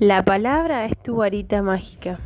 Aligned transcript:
La 0.00 0.24
palabra 0.24 0.84
es 0.84 0.96
tu 0.98 1.16
varita 1.16 1.60
mágica. 1.60 2.20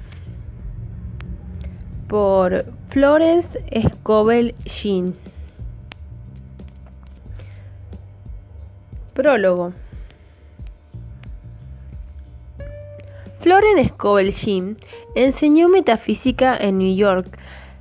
Por 2.07 2.67
Florence 2.91 3.65
Scovel 3.89 4.55
Jean. 4.67 5.15
Prólogo. 9.15 9.73
Florence 13.41 13.89
Scovel 13.89 14.35
Jean 14.35 14.77
enseñó 15.15 15.71
metafísica 15.71 16.55
en 16.55 16.77
New 16.77 16.95
York. 16.95 17.39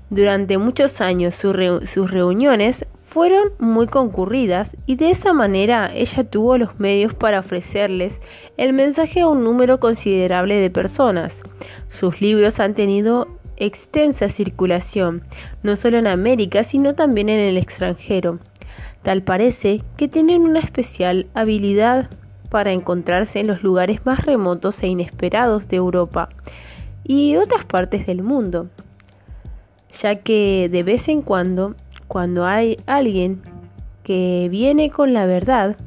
Durante 0.09 0.57
muchos 0.57 1.01
años 1.01 1.35
sus 1.35 2.09
reuniones 2.11 2.85
fueron 3.11 3.49
muy 3.59 3.87
concurridas 3.87 4.77
y 4.85 4.95
de 4.95 5.09
esa 5.09 5.33
manera 5.33 5.91
ella 5.93 6.23
tuvo 6.23 6.57
los 6.57 6.79
medios 6.79 7.13
para 7.13 7.41
ofrecerles 7.41 8.21
el 8.55 8.71
mensaje 8.71 9.19
a 9.19 9.27
un 9.27 9.43
número 9.43 9.81
considerable 9.81 10.55
de 10.55 10.69
personas. 10.69 11.43
Sus 11.89 12.21
libros 12.21 12.61
han 12.61 12.73
tenido 12.73 13.27
extensa 13.57 14.29
circulación, 14.29 15.23
no 15.61 15.75
solo 15.75 15.97
en 15.97 16.07
América, 16.07 16.63
sino 16.63 16.95
también 16.95 17.27
en 17.27 17.41
el 17.41 17.57
extranjero. 17.57 18.39
Tal 19.03 19.23
parece 19.23 19.81
que 19.97 20.07
tienen 20.07 20.41
una 20.43 20.61
especial 20.61 21.27
habilidad 21.33 22.09
para 22.49 22.71
encontrarse 22.71 23.41
en 23.41 23.47
los 23.47 23.61
lugares 23.61 24.05
más 24.05 24.25
remotos 24.25 24.81
e 24.83 24.87
inesperados 24.87 25.67
de 25.67 25.75
Europa 25.75 26.29
y 27.03 27.35
otras 27.35 27.65
partes 27.65 28.07
del 28.07 28.23
mundo, 28.23 28.69
ya 30.01 30.15
que 30.15 30.69
de 30.71 30.83
vez 30.83 31.09
en 31.09 31.21
cuando 31.21 31.75
cuando 32.11 32.45
hay 32.45 32.75
alguien 32.87 33.41
que 34.03 34.49
viene 34.51 34.89
con 34.91 35.13
la 35.13 35.25
verdad, 35.25 35.77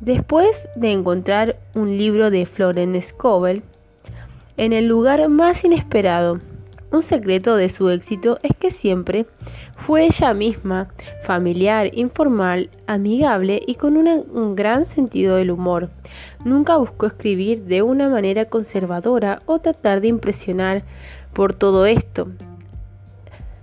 después 0.00 0.68
de 0.74 0.90
encontrar 0.90 1.58
un 1.76 1.96
libro 1.96 2.32
de 2.32 2.44
Florence 2.44 3.10
Scovel 3.10 3.62
en 4.56 4.72
el 4.72 4.88
lugar 4.88 5.28
más 5.28 5.62
inesperado, 5.62 6.40
un 6.90 7.04
secreto 7.04 7.54
de 7.54 7.68
su 7.68 7.88
éxito 7.88 8.40
es 8.42 8.56
que 8.56 8.72
siempre 8.72 9.26
fue 9.76 10.06
ella 10.06 10.34
misma, 10.34 10.88
familiar, 11.22 11.88
informal, 11.96 12.68
amigable 12.88 13.62
y 13.64 13.76
con 13.76 13.96
un 13.96 14.56
gran 14.56 14.86
sentido 14.86 15.36
del 15.36 15.52
humor. 15.52 15.88
Nunca 16.44 16.78
buscó 16.78 17.06
escribir 17.06 17.62
de 17.62 17.82
una 17.82 18.10
manera 18.10 18.46
conservadora 18.46 19.38
o 19.46 19.60
tratar 19.60 20.00
de 20.00 20.08
impresionar 20.08 20.82
por 21.32 21.54
todo 21.54 21.86
esto. 21.86 22.26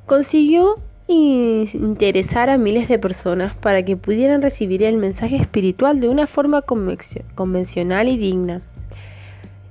Consiguió 0.06 0.78
interesar 1.14 2.50
a 2.50 2.58
miles 2.58 2.88
de 2.88 3.00
personas 3.00 3.56
para 3.56 3.84
que 3.84 3.98
pudieran 3.98 4.42
recibir 4.42 4.84
el 4.84 4.98
mensaje 4.98 5.38
espiritual 5.38 6.00
de 6.00 6.10
una 6.10 6.28
forma 6.28 6.64
convencional 6.64 8.08
y 8.08 8.18
digna, 8.18 8.62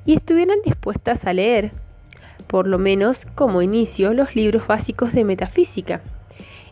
y 0.04 0.14
estuvieran 0.14 0.58
dispuestas 0.64 1.26
a 1.26 1.32
leer, 1.32 1.72
por 2.46 2.66
lo 2.66 2.78
menos 2.78 3.26
como 3.34 3.62
inicio, 3.62 4.12
los 4.12 4.34
libros 4.34 4.66
básicos 4.66 5.12
de 5.12 5.24
metafísica. 5.24 6.00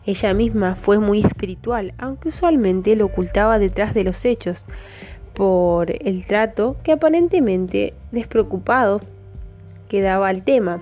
Ella 0.05 0.33
misma 0.33 0.75
fue 0.75 0.99
muy 0.99 1.21
espiritual, 1.21 1.93
aunque 1.97 2.29
usualmente 2.29 2.95
lo 2.95 3.05
ocultaba 3.05 3.59
detrás 3.59 3.93
de 3.93 4.03
los 4.03 4.25
hechos, 4.25 4.65
por 5.33 5.91
el 6.05 6.25
trato 6.25 6.77
que 6.83 6.91
aparentemente 6.91 7.93
despreocupado 8.11 8.99
que 9.87 10.01
daba 10.01 10.27
al 10.27 10.43
tema 10.43 10.81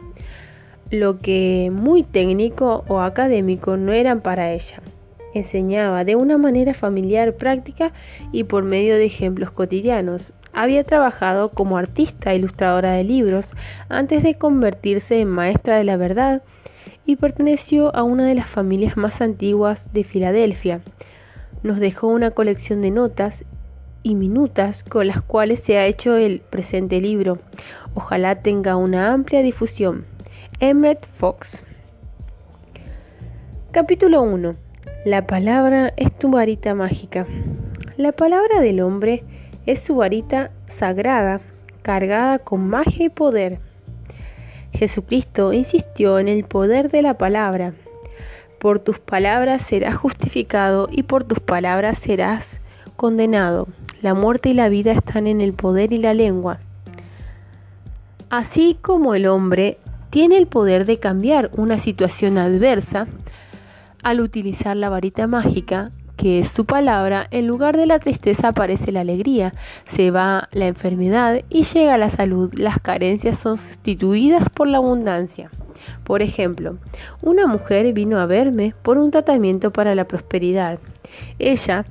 lo 0.91 1.19
que 1.19 1.69
muy 1.71 2.03
técnico 2.03 2.83
o 2.87 2.99
académico 3.01 3.77
no 3.77 3.91
eran 3.91 4.21
para 4.21 4.51
ella. 4.51 4.81
Enseñaba 5.33 6.03
de 6.03 6.15
una 6.15 6.39
manera 6.39 6.73
familiar, 6.73 7.33
práctica 7.33 7.91
y 8.31 8.45
por 8.45 8.63
medio 8.63 8.95
de 8.95 9.05
ejemplos 9.05 9.51
cotidianos. 9.51 10.33
Había 10.51 10.83
trabajado 10.83 11.49
como 11.49 11.77
artista 11.77 12.33
ilustradora 12.33 12.93
de 12.93 13.03
libros 13.03 13.51
antes 13.87 14.23
de 14.23 14.35
convertirse 14.35 15.21
en 15.21 15.29
maestra 15.29 15.77
de 15.77 15.83
la 15.83 15.97
verdad 15.97 16.41
y 17.05 17.17
perteneció 17.17 17.95
a 17.95 18.01
una 18.01 18.25
de 18.25 18.33
las 18.33 18.49
familias 18.49 18.97
más 18.97 19.21
antiguas 19.21 19.93
de 19.93 20.03
Filadelfia. 20.03 20.81
Nos 21.61 21.79
dejó 21.79 22.07
una 22.07 22.31
colección 22.31 22.81
de 22.81 22.89
notas 22.89 23.45
y 24.01 24.15
minutas 24.15 24.83
con 24.83 25.07
las 25.07 25.21
cuales 25.21 25.61
se 25.61 25.77
ha 25.77 25.85
hecho 25.85 26.15
el 26.15 26.39
presente 26.39 26.99
libro. 26.99 27.37
Ojalá 27.93 28.41
tenga 28.41 28.75
una 28.75 29.13
amplia 29.13 29.43
difusión. 29.43 30.05
Emmett 30.61 31.05
Fox. 31.15 31.63
Capítulo 33.71 34.21
1. 34.23 34.55
La 35.05 35.25
palabra 35.25 35.93
es 35.95 36.11
tu 36.19 36.31
varita 36.31 36.75
mágica. 36.75 37.25
La 37.95 38.11
palabra 38.11 38.59
del 38.59 38.81
hombre 38.81 39.23
es 39.65 39.79
su 39.79 39.95
varita 39.95 40.51
sagrada, 40.67 41.39
cargada 41.81 42.39
con 42.39 42.67
magia 42.67 43.05
y 43.05 43.09
poder. 43.09 43.59
Jesucristo 44.73 45.53
insistió 45.53 46.19
en 46.19 46.27
el 46.27 46.43
poder 46.43 46.91
de 46.91 47.03
la 47.03 47.13
palabra. 47.13 47.71
Por 48.59 48.79
tus 48.79 48.99
palabras 48.99 49.61
serás 49.61 49.95
justificado 49.95 50.89
y 50.91 51.03
por 51.03 51.23
tus 51.23 51.39
palabras 51.39 51.99
serás 51.99 52.59
condenado. 52.97 53.69
La 54.01 54.13
muerte 54.13 54.49
y 54.49 54.53
la 54.55 54.67
vida 54.67 54.91
están 54.91 55.25
en 55.25 55.39
el 55.39 55.53
poder 55.53 55.93
y 55.93 55.99
la 55.99 56.13
lengua. 56.13 56.59
Así 58.29 58.77
como 58.81 59.15
el 59.15 59.25
hombre 59.25 59.77
tiene 60.09 60.37
el 60.37 60.47
poder 60.47 60.85
de 60.85 60.97
cambiar 60.97 61.51
una 61.55 61.77
situación 61.77 62.37
adversa 62.37 63.07
al 64.03 64.21
utilizar 64.21 64.75
la 64.75 64.89
varita 64.89 65.27
mágica, 65.27 65.91
que 66.17 66.39
es 66.39 66.49
su 66.49 66.65
palabra, 66.65 67.27
en 67.31 67.47
lugar 67.47 67.77
de 67.77 67.85
la 67.85 67.99
tristeza 67.99 68.49
aparece 68.49 68.91
la 68.91 69.01
alegría, 69.01 69.53
se 69.95 70.11
va 70.11 70.49
la 70.51 70.67
enfermedad 70.67 71.41
y 71.49 71.63
llega 71.63 71.97
la 71.97 72.09
salud. 72.09 72.53
Las 72.55 72.79
carencias 72.79 73.39
son 73.39 73.57
sustituidas 73.57 74.49
por 74.49 74.67
la 74.67 74.79
abundancia. 74.79 75.49
Por 76.03 76.21
ejemplo, 76.21 76.77
una 77.21 77.47
mujer 77.47 77.93
vino 77.93 78.19
a 78.19 78.25
verme 78.25 78.73
por 78.83 78.97
un 78.97 79.11
tratamiento 79.11 79.71
para 79.71 79.95
la 79.95 80.05
prosperidad. 80.05 80.79
Ella 81.39 81.85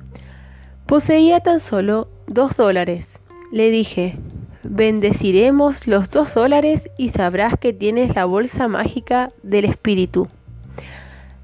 poseía 0.85 1.39
tan 1.39 1.59
solo 1.59 2.07
dos 2.27 2.55
dólares. 2.55 3.19
Le 3.51 3.71
dije, 3.71 4.15
Bendeciremos 4.63 5.87
los 5.87 6.11
dos 6.11 6.33
dólares 6.33 6.89
y 6.97 7.09
sabrás 7.09 7.57
que 7.57 7.71
tienes 7.71 8.13
la 8.13 8.25
bolsa 8.25 8.67
mágica 8.67 9.29
del 9.41 9.63
espíritu, 9.63 10.27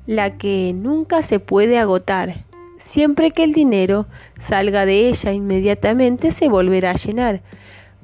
la 0.06 0.38
que 0.38 0.74
nunca 0.76 1.22
se 1.22 1.40
puede 1.40 1.80
agotar. 1.80 2.44
Siempre 2.82 3.32
que 3.32 3.46
el 3.46 3.54
dinero 3.54 4.06
salga 4.48 4.86
de 4.86 5.08
ella 5.08 5.32
inmediatamente 5.32 6.32
se 6.32 6.50
volverá 6.50 6.92
a 6.92 6.96
llenar. 6.96 7.42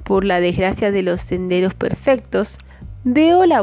Por 0.05 0.23
la 0.23 0.39
desgracia 0.39 0.91
de 0.91 1.01
los 1.01 1.19
senderos 1.19 1.73
perfectos, 1.73 2.57
veo 3.03 3.45
la, 3.45 3.61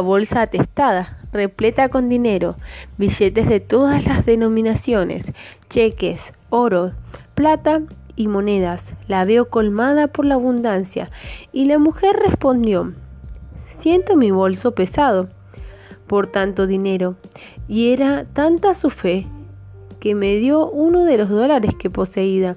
bolsa 0.00 0.42
atestada, 0.42 1.18
repleta 1.32 1.88
con 1.88 2.10
dinero, 2.10 2.56
billetes 2.98 3.48
de 3.48 3.60
todas 3.60 4.06
las 4.06 4.26
denominaciones, 4.26 5.32
cheques, 5.70 6.34
oro, 6.50 6.92
plata 7.34 7.80
y 8.20 8.28
monedas, 8.28 8.92
la 9.08 9.24
veo 9.24 9.48
colmada 9.48 10.06
por 10.06 10.26
la 10.26 10.34
abundancia. 10.34 11.10
Y 11.52 11.64
la 11.64 11.78
mujer 11.78 12.14
respondió, 12.16 12.92
siento 13.64 14.14
mi 14.14 14.30
bolso 14.30 14.72
pesado 14.72 15.28
por 16.06 16.26
tanto 16.26 16.66
dinero, 16.66 17.14
y 17.66 17.92
era 17.92 18.26
tanta 18.34 18.74
su 18.74 18.90
fe 18.90 19.26
que 20.00 20.14
me 20.14 20.36
dio 20.36 20.68
uno 20.68 21.06
de 21.06 21.16
los 21.16 21.30
dólares 21.30 21.74
que 21.78 21.88
poseía, 21.88 22.56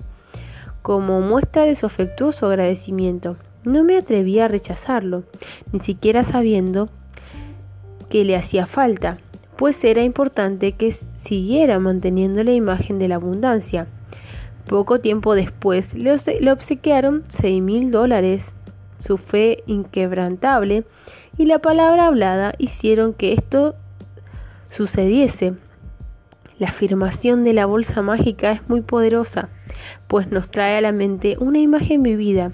como 0.81 1.21
muestra 1.21 1.63
de 1.63 1.75
su 1.75 1.85
afectuoso 1.85 2.47
agradecimiento. 2.47 3.37
No 3.63 3.85
me 3.85 3.95
atreví 3.95 4.39
a 4.39 4.49
rechazarlo, 4.49 5.23
ni 5.71 5.79
siquiera 5.79 6.25
sabiendo 6.25 6.89
que 8.09 8.25
le 8.25 8.35
hacía 8.35 8.65
falta, 8.65 9.17
pues 9.55 9.81
era 9.85 10.03
importante 10.03 10.73
que 10.73 10.91
siguiera 10.91 11.79
manteniendo 11.79 12.43
la 12.43 12.51
imagen 12.51 12.99
de 12.99 13.07
la 13.07 13.15
abundancia. 13.15 13.87
Poco 14.67 14.99
tiempo 14.99 15.35
después 15.35 15.93
le 15.93 16.51
obsequiaron 16.51 17.23
seis 17.29 17.61
mil 17.61 17.91
dólares. 17.91 18.53
Su 18.99 19.17
fe 19.17 19.63
inquebrantable 19.65 20.85
y 21.37 21.45
la 21.45 21.59
palabra 21.59 22.07
hablada 22.07 22.53
hicieron 22.57 23.13
que 23.13 23.33
esto 23.33 23.75
sucediese. 24.69 25.53
La 26.59 26.69
afirmación 26.69 27.43
de 27.43 27.53
la 27.53 27.65
bolsa 27.65 28.01
mágica 28.01 28.51
es 28.51 28.69
muy 28.69 28.81
poderosa, 28.81 29.49
pues 30.07 30.31
nos 30.31 30.49
trae 30.49 30.77
a 30.77 30.81
la 30.81 30.91
mente 30.91 31.35
una 31.39 31.59
imagen 31.59 32.03
vivida. 32.03 32.51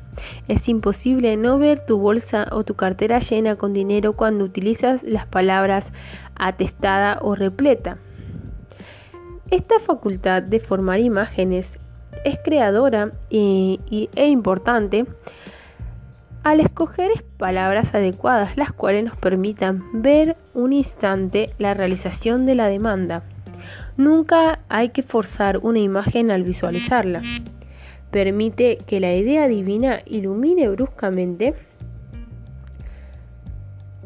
Es 0.47 0.67
imposible 0.69 1.38
no 1.38 1.59
ver 1.59 1.85
tu 1.85 2.00
bolsa 2.00 2.47
o 2.51 2.63
tu 2.63 2.75
cartera 2.75 3.19
llena 3.19 3.57
con 3.57 3.73
dinero 3.73 4.13
cuando 4.13 4.45
utilizas 4.45 5.03
las 5.03 5.27
palabras 5.27 5.91
atestada 6.35 7.19
o 7.21 7.35
repleta. 7.35 7.97
Esta 9.51 9.79
facultad 9.79 10.41
de 10.41 10.59
formar 10.59 11.00
imágenes 11.00 11.78
es 12.23 12.38
creadora 12.44 13.11
y, 13.29 14.09
e 14.15 14.27
importante 14.27 15.06
al 16.44 16.59
escoger 16.61 17.25
palabras 17.38 17.94
adecuadas, 17.94 18.57
las 18.57 18.71
cuales 18.71 19.03
nos 19.03 19.17
permitan 19.17 19.83
ver 19.94 20.38
un 20.53 20.73
instante 20.73 21.53
la 21.57 21.73
realización 21.73 22.45
de 22.45 22.56
la 22.56 22.67
demanda. 22.67 23.23
Nunca 23.97 24.59
hay 24.69 24.89
que 24.89 25.03
forzar 25.03 25.57
una 25.57 25.79
imagen 25.79 26.31
al 26.31 26.44
visualizarla. 26.44 27.21
Permite 28.11 28.77
que 28.88 29.00
la 29.00 29.13
idea 29.13 29.47
divina 29.47 30.01
ilumine 30.06 30.69
bruscamente 30.69 31.53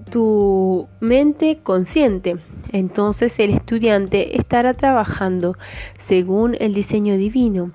tu 0.10 0.88
mente 1.00 1.60
consciente. 1.64 2.36
Entonces 2.72 3.40
el 3.40 3.52
estudiante 3.52 4.38
estará 4.38 4.74
trabajando 4.74 5.56
según 6.00 6.56
el 6.60 6.74
diseño 6.74 7.18
divino. 7.18 7.72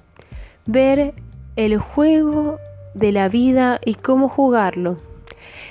Ver 0.70 1.14
el 1.56 1.78
juego 1.78 2.58
de 2.92 3.10
la 3.10 3.30
vida 3.30 3.80
y 3.82 3.94
cómo 3.94 4.28
jugarlo. 4.28 4.98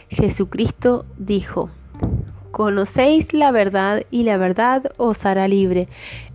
Jesucristo 0.10 1.06
dijo, 1.20 1.70
Conocéis 2.50 3.32
la 3.32 3.52
verdad 3.52 4.02
y 4.10 4.24
la 4.24 4.38
verdad 4.38 4.92
os 4.98 5.24
hará 5.24 5.48
libre. 5.48 5.88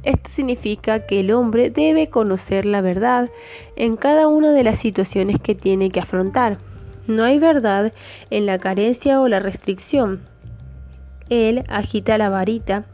Esto 0.04 0.30
significa 0.30 1.08
que 1.08 1.18
el 1.18 1.32
hombre 1.32 1.70
debe 1.70 2.08
conocer 2.08 2.64
la 2.64 2.82
verdad 2.82 3.30
en 3.74 3.96
cada 3.96 4.28
una 4.28 4.52
de 4.52 4.62
las 4.62 4.78
situaciones 4.78 5.40
que 5.40 5.56
tiene 5.56 5.90
que 5.90 5.98
afrontar. 5.98 6.58
No 7.08 7.24
hay 7.24 7.40
verdad 7.40 7.92
en 8.30 8.46
la 8.46 8.60
carencia 8.60 9.20
o 9.20 9.26
la 9.26 9.40
restricción. 9.40 10.20
Él 11.30 11.64
agita 11.68 12.16
la 12.16 12.30
varita 12.30 12.84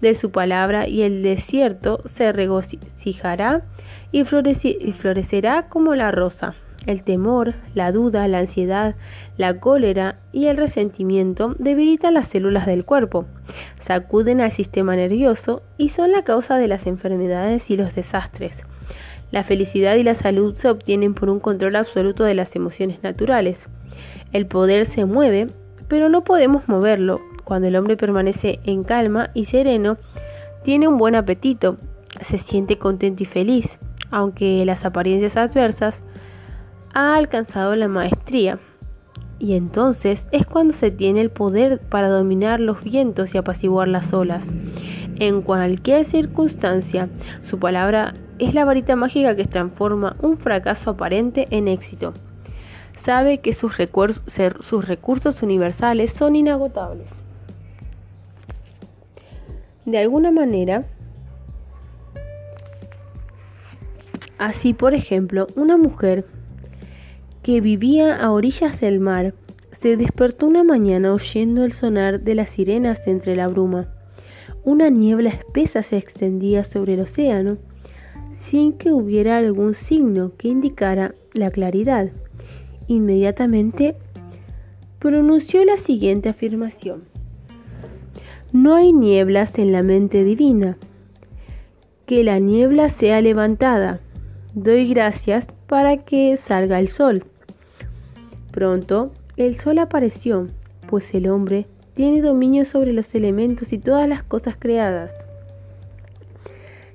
de 0.00 0.14
su 0.14 0.30
palabra 0.30 0.86
y 0.86 1.02
el 1.02 1.24
desierto 1.24 2.02
se 2.06 2.30
regocijará 2.30 3.64
y, 4.12 4.24
florecerá 4.24 5.68
como 5.68 5.94
la 5.94 6.10
rosa. 6.10 6.54
El 6.86 7.02
temor, 7.02 7.54
la 7.74 7.92
duda, 7.92 8.26
la 8.28 8.38
ansiedad, 8.38 8.94
la 9.36 9.60
cólera 9.60 10.16
y 10.32 10.46
el 10.46 10.56
resentimiento 10.56 11.54
debilitan 11.58 12.14
las 12.14 12.28
células 12.28 12.66
del 12.66 12.84
cuerpo, 12.84 13.26
sacuden 13.80 14.40
al 14.40 14.52
sistema 14.52 14.96
nervioso 14.96 15.62
y 15.76 15.90
son 15.90 16.12
la 16.12 16.22
causa 16.22 16.56
de 16.56 16.68
las 16.68 16.86
enfermedades 16.86 17.70
y 17.70 17.76
los 17.76 17.94
desastres. 17.94 18.64
La 19.30 19.42
felicidad 19.42 19.96
y 19.96 20.02
la 20.02 20.14
salud 20.14 20.54
se 20.56 20.68
obtienen 20.68 21.12
por 21.12 21.28
un 21.28 21.40
control 21.40 21.76
absoluto 21.76 22.24
de 22.24 22.34
las 22.34 22.56
emociones 22.56 23.02
naturales. 23.02 23.68
El 24.32 24.46
poder 24.46 24.86
se 24.86 25.04
mueve, 25.04 25.48
pero 25.88 26.08
no 26.08 26.24
podemos 26.24 26.66
moverlo. 26.68 27.20
Cuando 27.44 27.68
el 27.68 27.76
hombre 27.76 27.96
permanece 27.96 28.60
en 28.64 28.84
calma 28.84 29.30
y 29.34 29.44
sereno, 29.46 29.98
tiene 30.64 30.88
un 30.88 30.96
buen 30.96 31.14
apetito, 31.14 31.76
se 32.22 32.38
siente 32.38 32.78
contento 32.78 33.22
y 33.22 33.26
feliz, 33.26 33.78
aunque 34.10 34.64
las 34.64 34.84
apariencias 34.84 35.36
adversas 35.36 36.02
ha 36.94 37.16
alcanzado 37.16 37.76
la 37.76 37.88
maestría. 37.88 38.58
Y 39.38 39.54
entonces 39.54 40.26
es 40.32 40.46
cuando 40.46 40.74
se 40.74 40.90
tiene 40.90 41.20
el 41.20 41.30
poder 41.30 41.78
para 41.78 42.08
dominar 42.08 42.58
los 42.58 42.82
vientos 42.82 43.34
y 43.34 43.38
apaciguar 43.38 43.86
las 43.86 44.12
olas. 44.12 44.44
En 45.20 45.42
cualquier 45.42 46.04
circunstancia, 46.04 47.08
su 47.44 47.58
palabra 47.58 48.14
es 48.38 48.54
la 48.54 48.64
varita 48.64 48.96
mágica 48.96 49.36
que 49.36 49.44
transforma 49.44 50.16
un 50.20 50.38
fracaso 50.38 50.90
aparente 50.90 51.46
en 51.50 51.68
éxito. 51.68 52.14
Sabe 53.00 53.38
que 53.38 53.54
sus, 53.54 53.76
recursos, 53.76 54.22
sus 54.60 54.86
recursos 54.86 55.42
universales 55.42 56.12
son 56.12 56.36
inagotables. 56.36 57.08
De 59.84 59.98
alguna 59.98 60.30
manera, 60.30 60.84
así 64.38 64.72
por 64.74 64.94
ejemplo, 64.94 65.46
una 65.56 65.76
mujer 65.76 66.24
que 67.42 67.60
vivía 67.60 68.14
a 68.14 68.30
orillas 68.30 68.80
del 68.80 69.00
mar, 69.00 69.34
se 69.72 69.96
despertó 69.96 70.46
una 70.46 70.64
mañana 70.64 71.12
oyendo 71.12 71.64
el 71.64 71.72
sonar 71.72 72.20
de 72.20 72.34
las 72.34 72.50
sirenas 72.50 73.06
entre 73.06 73.36
la 73.36 73.46
bruma. 73.46 73.88
Una 74.64 74.90
niebla 74.90 75.30
espesa 75.30 75.82
se 75.82 75.96
extendía 75.96 76.64
sobre 76.64 76.94
el 76.94 77.00
océano 77.00 77.58
sin 78.32 78.72
que 78.72 78.90
hubiera 78.90 79.38
algún 79.38 79.74
signo 79.74 80.32
que 80.36 80.48
indicara 80.48 81.14
la 81.32 81.50
claridad. 81.50 82.10
Inmediatamente 82.86 83.96
pronunció 84.98 85.64
la 85.64 85.76
siguiente 85.76 86.28
afirmación. 86.28 87.04
No 88.52 88.74
hay 88.74 88.92
nieblas 88.92 89.58
en 89.58 89.72
la 89.72 89.82
mente 89.82 90.24
divina. 90.24 90.76
Que 92.06 92.24
la 92.24 92.38
niebla 92.38 92.88
sea 92.88 93.20
levantada. 93.20 94.00
Doy 94.60 94.88
gracias 94.88 95.46
para 95.68 95.98
que 95.98 96.36
salga 96.36 96.80
el 96.80 96.88
sol. 96.88 97.22
Pronto, 98.50 99.12
el 99.36 99.56
sol 99.56 99.78
apareció, 99.78 100.48
pues 100.88 101.14
el 101.14 101.28
hombre 101.28 101.68
tiene 101.94 102.20
dominio 102.20 102.64
sobre 102.64 102.92
los 102.92 103.14
elementos 103.14 103.72
y 103.72 103.78
todas 103.78 104.08
las 104.08 104.24
cosas 104.24 104.56
creadas. 104.58 105.12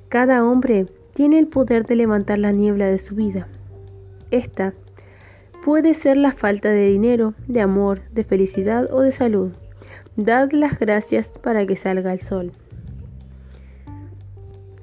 Cada 0.09 0.43
hombre 0.43 0.87
tiene 1.13 1.39
el 1.39 1.47
poder 1.47 1.85
de 1.85 1.95
levantar 1.95 2.37
la 2.37 2.51
niebla 2.51 2.87
de 2.87 2.99
su 2.99 3.15
vida. 3.15 3.47
Esta 4.29 4.73
puede 5.63 5.93
ser 5.93 6.17
la 6.17 6.33
falta 6.33 6.67
de 6.67 6.89
dinero, 6.89 7.33
de 7.47 7.61
amor, 7.61 8.01
de 8.11 8.25
felicidad 8.25 8.91
o 8.91 8.99
de 8.99 9.13
salud. 9.13 9.53
Dad 10.17 10.51
las 10.51 10.77
gracias 10.77 11.29
para 11.41 11.65
que 11.65 11.77
salga 11.77 12.11
el 12.11 12.19
sol. 12.19 12.51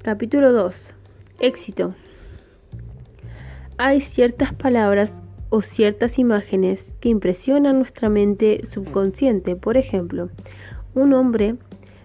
Capítulo 0.01 0.51
2. 0.51 0.93
Éxito. 1.41 1.93
Hay 3.83 4.01
ciertas 4.01 4.53
palabras 4.53 5.09
o 5.49 5.63
ciertas 5.63 6.19
imágenes 6.19 6.93
que 6.99 7.09
impresionan 7.09 7.79
nuestra 7.79 8.09
mente 8.09 8.61
subconsciente. 8.71 9.55
Por 9.55 9.75
ejemplo, 9.75 10.29
un 10.93 11.13
hombre 11.13 11.55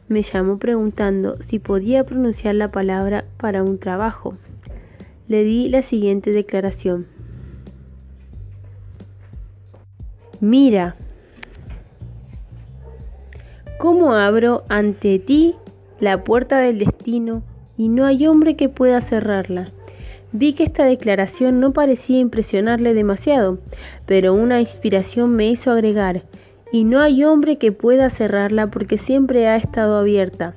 me 0.08 0.22
llamó 0.22 0.56
preguntando 0.58 1.36
si 1.42 1.58
podía 1.58 2.04
pronunciar 2.04 2.54
la 2.54 2.70
palabra 2.70 3.26
para 3.36 3.62
un 3.62 3.78
trabajo. 3.78 4.38
Le 5.28 5.44
di 5.44 5.68
la 5.68 5.82
siguiente 5.82 6.30
declaración. 6.30 7.08
Mira, 10.40 10.96
¿cómo 13.78 14.14
abro 14.14 14.64
ante 14.70 15.18
ti 15.18 15.56
la 16.00 16.24
puerta 16.24 16.56
del 16.56 16.78
destino 16.78 17.42
y 17.76 17.90
no 17.90 18.06
hay 18.06 18.26
hombre 18.26 18.56
que 18.56 18.70
pueda 18.70 19.02
cerrarla? 19.02 19.66
Vi 20.32 20.52
que 20.54 20.64
esta 20.64 20.84
declaración 20.84 21.60
no 21.60 21.72
parecía 21.72 22.18
impresionarle 22.18 22.94
demasiado, 22.94 23.58
pero 24.06 24.34
una 24.34 24.60
inspiración 24.60 25.34
me 25.34 25.48
hizo 25.48 25.70
agregar, 25.70 26.22
y 26.72 26.84
no 26.84 27.00
hay 27.00 27.24
hombre 27.24 27.56
que 27.56 27.72
pueda 27.72 28.10
cerrarla 28.10 28.66
porque 28.66 28.98
siempre 28.98 29.46
ha 29.48 29.56
estado 29.56 29.96
abierta. 29.96 30.54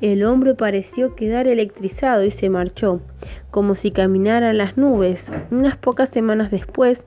El 0.00 0.24
hombre 0.24 0.54
pareció 0.54 1.14
quedar 1.14 1.46
electrizado 1.46 2.24
y 2.24 2.30
se 2.30 2.48
marchó, 2.48 3.00
como 3.50 3.74
si 3.74 3.90
caminara 3.90 4.52
las 4.52 4.76
nubes. 4.76 5.30
Unas 5.50 5.76
pocas 5.76 6.08
semanas 6.10 6.50
después, 6.50 7.02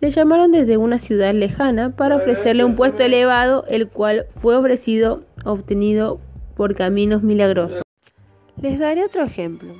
le 0.00 0.10
llamaron 0.10 0.50
desde 0.50 0.76
una 0.76 0.98
ciudad 0.98 1.32
lejana 1.32 1.90
para 1.90 2.16
ofrecerle 2.16 2.64
un 2.64 2.74
puesto 2.74 3.02
elevado, 3.04 3.64
el 3.68 3.88
cual 3.88 4.26
fue 4.36 4.56
ofrecido, 4.56 5.22
obtenido 5.44 6.18
por 6.56 6.74
caminos 6.74 7.22
milagrosos. 7.22 7.82
Les 8.60 8.78
daré 8.78 9.04
otro 9.04 9.22
ejemplo. 9.22 9.74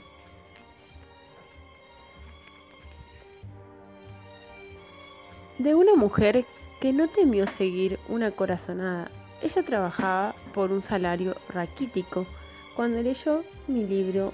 De 5.62 5.74
una 5.74 5.94
mujer 5.94 6.44
que 6.80 6.92
no 6.92 7.08
temió 7.08 7.46
seguir 7.46 8.00
una 8.08 8.32
corazonada. 8.32 9.10
Ella 9.42 9.62
trabajaba 9.62 10.34
por 10.52 10.72
un 10.72 10.82
salario 10.82 11.36
raquítico. 11.48 12.26
Cuando 12.74 13.00
leyó 13.02 13.44
mi 13.68 13.86
libro 13.86 14.32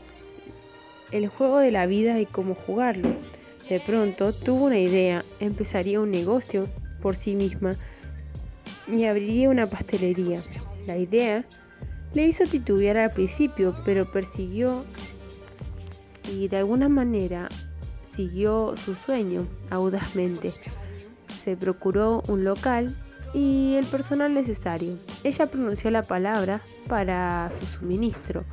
El 1.11 1.29
juego 1.29 1.59
de 1.59 1.71
la 1.71 1.87
vida 1.87 2.19
y 2.21 2.27
cómo 2.27 2.55
jugarlo, 2.55 3.11
de 3.69 3.81
pronto 3.81 4.33
tuvo 4.33 4.67
una 4.67 4.79
idea, 4.79 5.23
empezaría 5.41 6.01
un 6.01 6.11
negocio 6.11 6.69
por 7.03 7.17
sí 7.17 7.35
misma 7.35 7.73
y 8.87 9.05
abriría 9.05 9.51
una 9.51 9.67
pastelería. 9.67 10.41
La 10.87 10.97
idea 10.97 11.45
le 12.15 12.27
hizo 12.27 12.45
titubear 12.45 12.97
al 12.97 13.11
principio, 13.11 13.75
pero 13.85 14.11
persiguió 14.11 14.85
y 16.33 16.49
de 16.49 16.59
alguna 16.59 16.89
manera 16.89 17.49
siguió 18.15 18.75
su 18.77 18.95
sueño 18.95 19.47
audazmente 19.71 20.53
se 21.45 21.57
procuró 21.57 22.23
un 22.29 22.45
local 22.45 22.95
y 23.35 23.75
el 23.75 23.87
personal 23.87 24.35
necesario. 24.35 24.95
Ella 25.25 25.47
pronunció 25.47 25.91
la 25.91 26.03
palabra 26.03 26.63
para 26.89 27.51
su 27.59 27.67
suministro, 27.67 28.45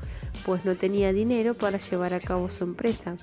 pues 0.46 0.66
no 0.66 0.76
tenía 0.76 1.14
dinero 1.14 1.54
para 1.54 1.78
llevar 1.78 2.14
a 2.14 2.20
cabo 2.20 2.50
su 2.50 2.64
empresa. 2.64 3.16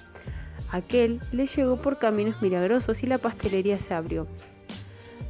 Aquel 0.71 1.21
le 1.33 1.47
llegó 1.47 1.76
por 1.76 1.99
caminos 1.99 2.40
milagrosos 2.40 3.02
y 3.02 3.07
la 3.07 3.19
pastelería 3.19 3.76
se 3.76 3.95
abrió. 3.95 4.26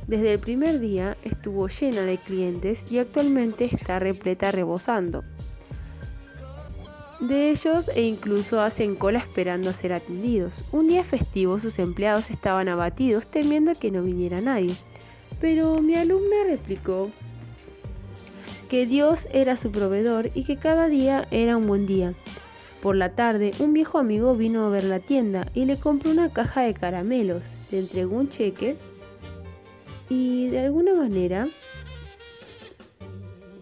Desde 0.06 0.32
el 0.32 0.38
primer 0.38 0.80
día 0.80 1.16
estuvo 1.22 1.68
llena 1.68 2.02
de 2.02 2.18
clientes 2.18 2.90
y 2.90 2.98
actualmente 2.98 3.64
está 3.64 3.98
repleta 3.98 4.50
rebosando 4.50 5.24
de 7.28 7.50
ellos 7.50 7.88
e 7.94 8.02
incluso 8.02 8.60
hacen 8.60 8.96
cola 8.96 9.20
esperando 9.20 9.70
a 9.70 9.74
ser 9.74 9.92
atendidos. 9.92 10.52
Un 10.72 10.88
día 10.88 11.04
festivo 11.04 11.60
sus 11.60 11.78
empleados 11.78 12.30
estaban 12.30 12.68
abatidos 12.68 13.28
temiendo 13.28 13.72
que 13.78 13.92
no 13.92 14.02
viniera 14.02 14.40
nadie. 14.40 14.74
Pero 15.40 15.80
mi 15.80 15.94
alumna 15.94 16.36
replicó 16.46 17.10
que 18.68 18.86
Dios 18.86 19.20
era 19.32 19.56
su 19.56 19.70
proveedor 19.70 20.30
y 20.34 20.44
que 20.44 20.56
cada 20.56 20.88
día 20.88 21.28
era 21.30 21.56
un 21.56 21.68
buen 21.68 21.86
día. 21.86 22.14
Por 22.80 22.96
la 22.96 23.14
tarde, 23.14 23.52
un 23.60 23.72
viejo 23.72 23.98
amigo 23.98 24.34
vino 24.34 24.66
a 24.66 24.70
ver 24.70 24.84
la 24.84 24.98
tienda 24.98 25.46
y 25.54 25.64
le 25.64 25.78
compró 25.78 26.10
una 26.10 26.32
caja 26.32 26.62
de 26.62 26.74
caramelos. 26.74 27.42
Le 27.70 27.78
entregó 27.78 28.16
un 28.16 28.30
cheque 28.30 28.76
y 30.08 30.48
de 30.48 30.58
alguna 30.58 30.94
manera, 30.94 31.46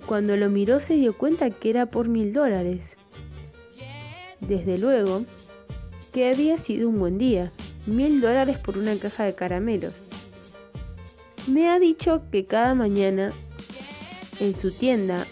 cuando 0.06 0.36
lo 0.36 0.48
miró 0.48 0.80
se 0.80 0.94
dio 0.94 1.16
cuenta 1.18 1.50
que 1.50 1.68
era 1.68 1.86
por 1.86 2.08
mil 2.08 2.32
dólares. 2.32 2.96
Desde 4.40 4.78
luego, 4.78 5.24
que 6.12 6.30
había 6.30 6.58
sido 6.58 6.88
un 6.88 6.98
buen 6.98 7.18
día. 7.18 7.52
Mil 7.86 8.20
dólares 8.20 8.58
por 8.58 8.76
una 8.78 8.96
caja 8.98 9.24
de 9.24 9.34
caramelos. 9.34 9.94
Me 11.46 11.68
ha 11.68 11.78
dicho 11.78 12.22
que 12.30 12.44
cada 12.44 12.74
mañana 12.74 13.32
en 14.40 14.56
su 14.56 14.72
tienda, 14.72 15.26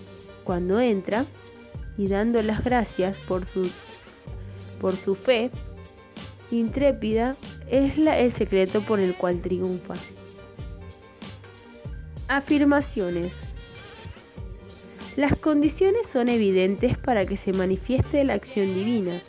cuando 0.45 0.81
entra, 0.81 1.27
y 1.97 2.07
dando 2.07 2.41
las 2.43 2.63
gracias 2.63 3.17
por 3.27 3.47
su, 3.47 3.71
por 4.81 4.97
su 4.97 5.15
fe 5.15 5.51
intrépida, 6.51 7.37
es 7.69 7.99
la, 7.99 8.19
el 8.19 8.33
secreto 8.33 8.83
por 8.83 9.01
el 9.01 9.17
cual 9.17 9.41
triunfa. 9.43 9.95
Afirmaciones. 12.29 13.33
Las 15.19 15.37
condiciones 15.37 16.03
son 16.13 16.29
evidentes 16.29 16.97
para 16.97 17.27
que 17.27 17.37
se 17.37 17.53
manifieste 17.53 18.23
la 18.23 18.35
acción 18.35 18.73
divina 18.73 19.21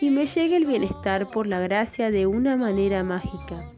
y 0.00 0.10
me 0.10 0.26
llegue 0.26 0.56
el 0.56 0.66
bienestar 0.66 1.30
por 1.30 1.46
la 1.46 1.60
gracia 1.60 2.10
de 2.10 2.26
una 2.26 2.56
manera 2.56 3.04
mágica. 3.04 3.70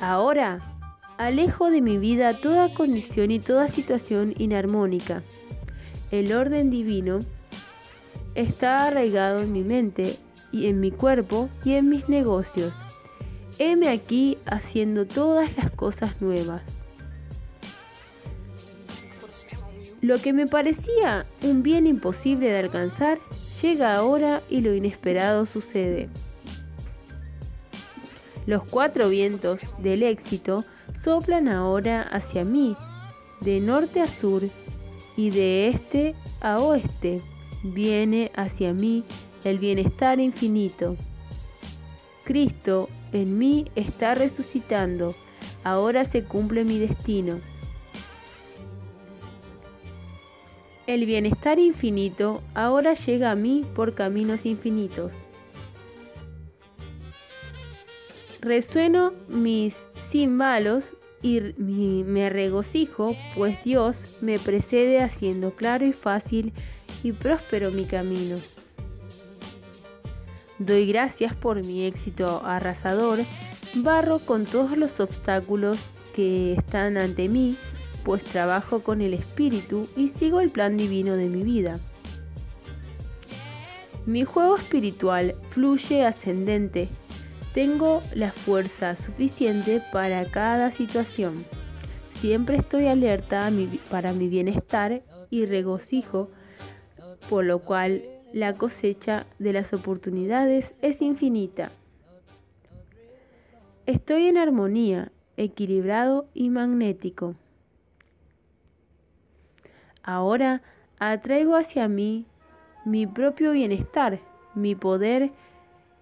Ahora, 0.00 0.60
alejo 1.18 1.68
de 1.68 1.82
mi 1.82 1.98
vida 1.98 2.40
toda 2.40 2.72
condición 2.72 3.30
y 3.30 3.40
toda 3.40 3.68
situación 3.68 4.32
inarmónica 4.38 5.22
el 6.10 6.32
orden 6.32 6.70
divino 6.70 7.18
está 8.34 8.86
arraigado 8.86 9.42
en 9.42 9.52
mi 9.52 9.64
mente 9.64 10.16
y 10.50 10.66
en 10.68 10.80
mi 10.80 10.92
cuerpo 10.92 11.50
y 11.62 11.74
en 11.74 11.90
mis 11.90 12.08
negocios. 12.08 12.72
Heme 13.58 13.90
aquí 13.90 14.38
haciendo 14.46 15.06
todas 15.06 15.54
las 15.58 15.70
cosas 15.72 16.22
nuevas. 16.22 16.77
Lo 20.00 20.18
que 20.18 20.32
me 20.32 20.46
parecía 20.46 21.26
un 21.42 21.62
bien 21.62 21.86
imposible 21.86 22.48
de 22.48 22.58
alcanzar, 22.58 23.18
llega 23.60 23.96
ahora 23.96 24.42
y 24.48 24.60
lo 24.60 24.74
inesperado 24.74 25.44
sucede. 25.46 26.08
Los 28.46 28.62
cuatro 28.64 29.08
vientos 29.08 29.60
del 29.78 30.02
éxito 30.02 30.64
soplan 31.04 31.48
ahora 31.48 32.02
hacia 32.02 32.44
mí, 32.44 32.76
de 33.40 33.60
norte 33.60 34.00
a 34.00 34.08
sur 34.08 34.42
y 35.16 35.30
de 35.30 35.68
este 35.68 36.14
a 36.40 36.60
oeste 36.60 37.20
viene 37.62 38.30
hacia 38.36 38.72
mí 38.72 39.04
el 39.44 39.58
bienestar 39.58 40.20
infinito. 40.20 40.96
Cristo 42.24 42.88
en 43.12 43.36
mí 43.36 43.70
está 43.74 44.14
resucitando, 44.14 45.14
ahora 45.64 46.04
se 46.04 46.22
cumple 46.22 46.64
mi 46.64 46.78
destino. 46.78 47.40
El 50.88 51.04
bienestar 51.04 51.58
infinito 51.58 52.42
ahora 52.54 52.94
llega 52.94 53.30
a 53.30 53.34
mí 53.34 53.66
por 53.74 53.94
caminos 53.94 54.46
infinitos. 54.46 55.12
Resueno 58.40 59.12
mis 59.28 59.76
címbalos 60.08 60.84
y 61.20 61.40
me 61.66 62.30
regocijo, 62.30 63.14
pues 63.36 63.62
Dios 63.64 64.16
me 64.22 64.38
precede 64.38 65.02
haciendo 65.02 65.50
claro 65.50 65.84
y 65.84 65.92
fácil 65.92 66.54
y 67.02 67.12
próspero 67.12 67.70
mi 67.70 67.84
camino. 67.84 68.38
Doy 70.58 70.86
gracias 70.86 71.34
por 71.34 71.62
mi 71.66 71.84
éxito 71.84 72.40
arrasador, 72.46 73.18
barro 73.74 74.20
con 74.20 74.46
todos 74.46 74.78
los 74.78 74.98
obstáculos 75.00 75.78
que 76.14 76.54
están 76.54 76.96
ante 76.96 77.28
mí, 77.28 77.58
pues 78.04 78.24
trabajo 78.24 78.82
con 78.82 79.00
el 79.00 79.14
Espíritu 79.14 79.82
y 79.96 80.08
sigo 80.08 80.40
el 80.40 80.50
plan 80.50 80.76
divino 80.76 81.14
de 81.14 81.28
mi 81.28 81.42
vida. 81.42 81.78
Mi 84.06 84.24
juego 84.24 84.56
espiritual 84.56 85.34
fluye 85.50 86.06
ascendente, 86.06 86.88
tengo 87.52 88.02
la 88.14 88.32
fuerza 88.32 88.96
suficiente 88.96 89.82
para 89.92 90.24
cada 90.24 90.70
situación. 90.72 91.44
Siempre 92.14 92.56
estoy 92.56 92.86
alerta 92.86 93.50
para 93.90 94.12
mi 94.12 94.28
bienestar 94.28 95.02
y 95.30 95.44
regocijo, 95.44 96.30
por 97.28 97.44
lo 97.44 97.60
cual 97.60 98.02
la 98.32 98.54
cosecha 98.54 99.26
de 99.38 99.52
las 99.52 99.72
oportunidades 99.72 100.74
es 100.82 101.02
infinita. 101.02 101.72
Estoy 103.86 104.26
en 104.26 104.36
armonía, 104.36 105.12
equilibrado 105.36 106.26
y 106.34 106.50
magnético. 106.50 107.34
Ahora 110.08 110.62
atraigo 110.98 111.54
hacia 111.54 111.86
mí 111.86 112.24
mi 112.86 113.06
propio 113.06 113.52
bienestar, 113.52 114.20
mi 114.54 114.74
poder 114.74 115.32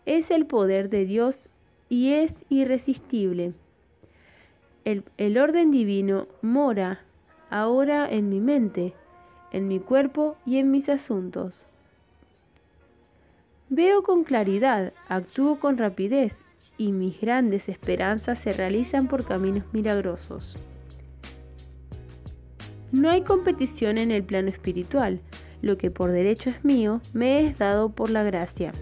es 0.05 0.31
el 0.31 0.47
poder 0.47 0.91
de 0.91 1.05
Dios 1.07 1.49
y 1.89 2.13
es 2.13 2.45
irresistible. 2.49 3.53
El, 4.85 5.39
orden 5.39 5.73
divino 5.73 6.29
mora 6.41 7.01
ahora 7.51 8.09
en 8.09 8.29
mi 8.29 8.39
mente, 8.39 8.93
en 9.51 9.67
mi 9.67 9.81
cuerpo 9.81 10.37
y 10.47 10.59
en 10.59 10.71
mis 10.71 10.89
asuntos. 10.89 11.67
Veo 13.71 14.05
con 14.05 14.23
claridad, 14.23 14.93
actúo 15.09 15.59
con 15.59 15.79
rapidez 15.79 16.33
y 16.79 16.93
mis 16.93 17.21
grandes 17.21 17.69
esperanzas 17.69 18.39
se 18.39 18.53
realizan 18.53 19.09
por 19.09 19.25
caminos 19.25 19.65
milagrosos. 19.73 20.55
No 22.93 23.11
hay 23.11 23.23
competición 23.23 23.99
en 23.99 24.11
el 24.11 24.23
plano 24.23 24.49
espiritual, 24.49 25.21
lo 25.63 25.77
que 25.77 25.91
por 25.91 26.13
derecho 26.13 26.51
es 26.51 26.65
mío 26.65 27.01
me 27.13 27.47
es 27.47 27.59
dado 27.59 27.91
por 27.91 28.11
la 28.11 28.23
gracia. 28.23 28.73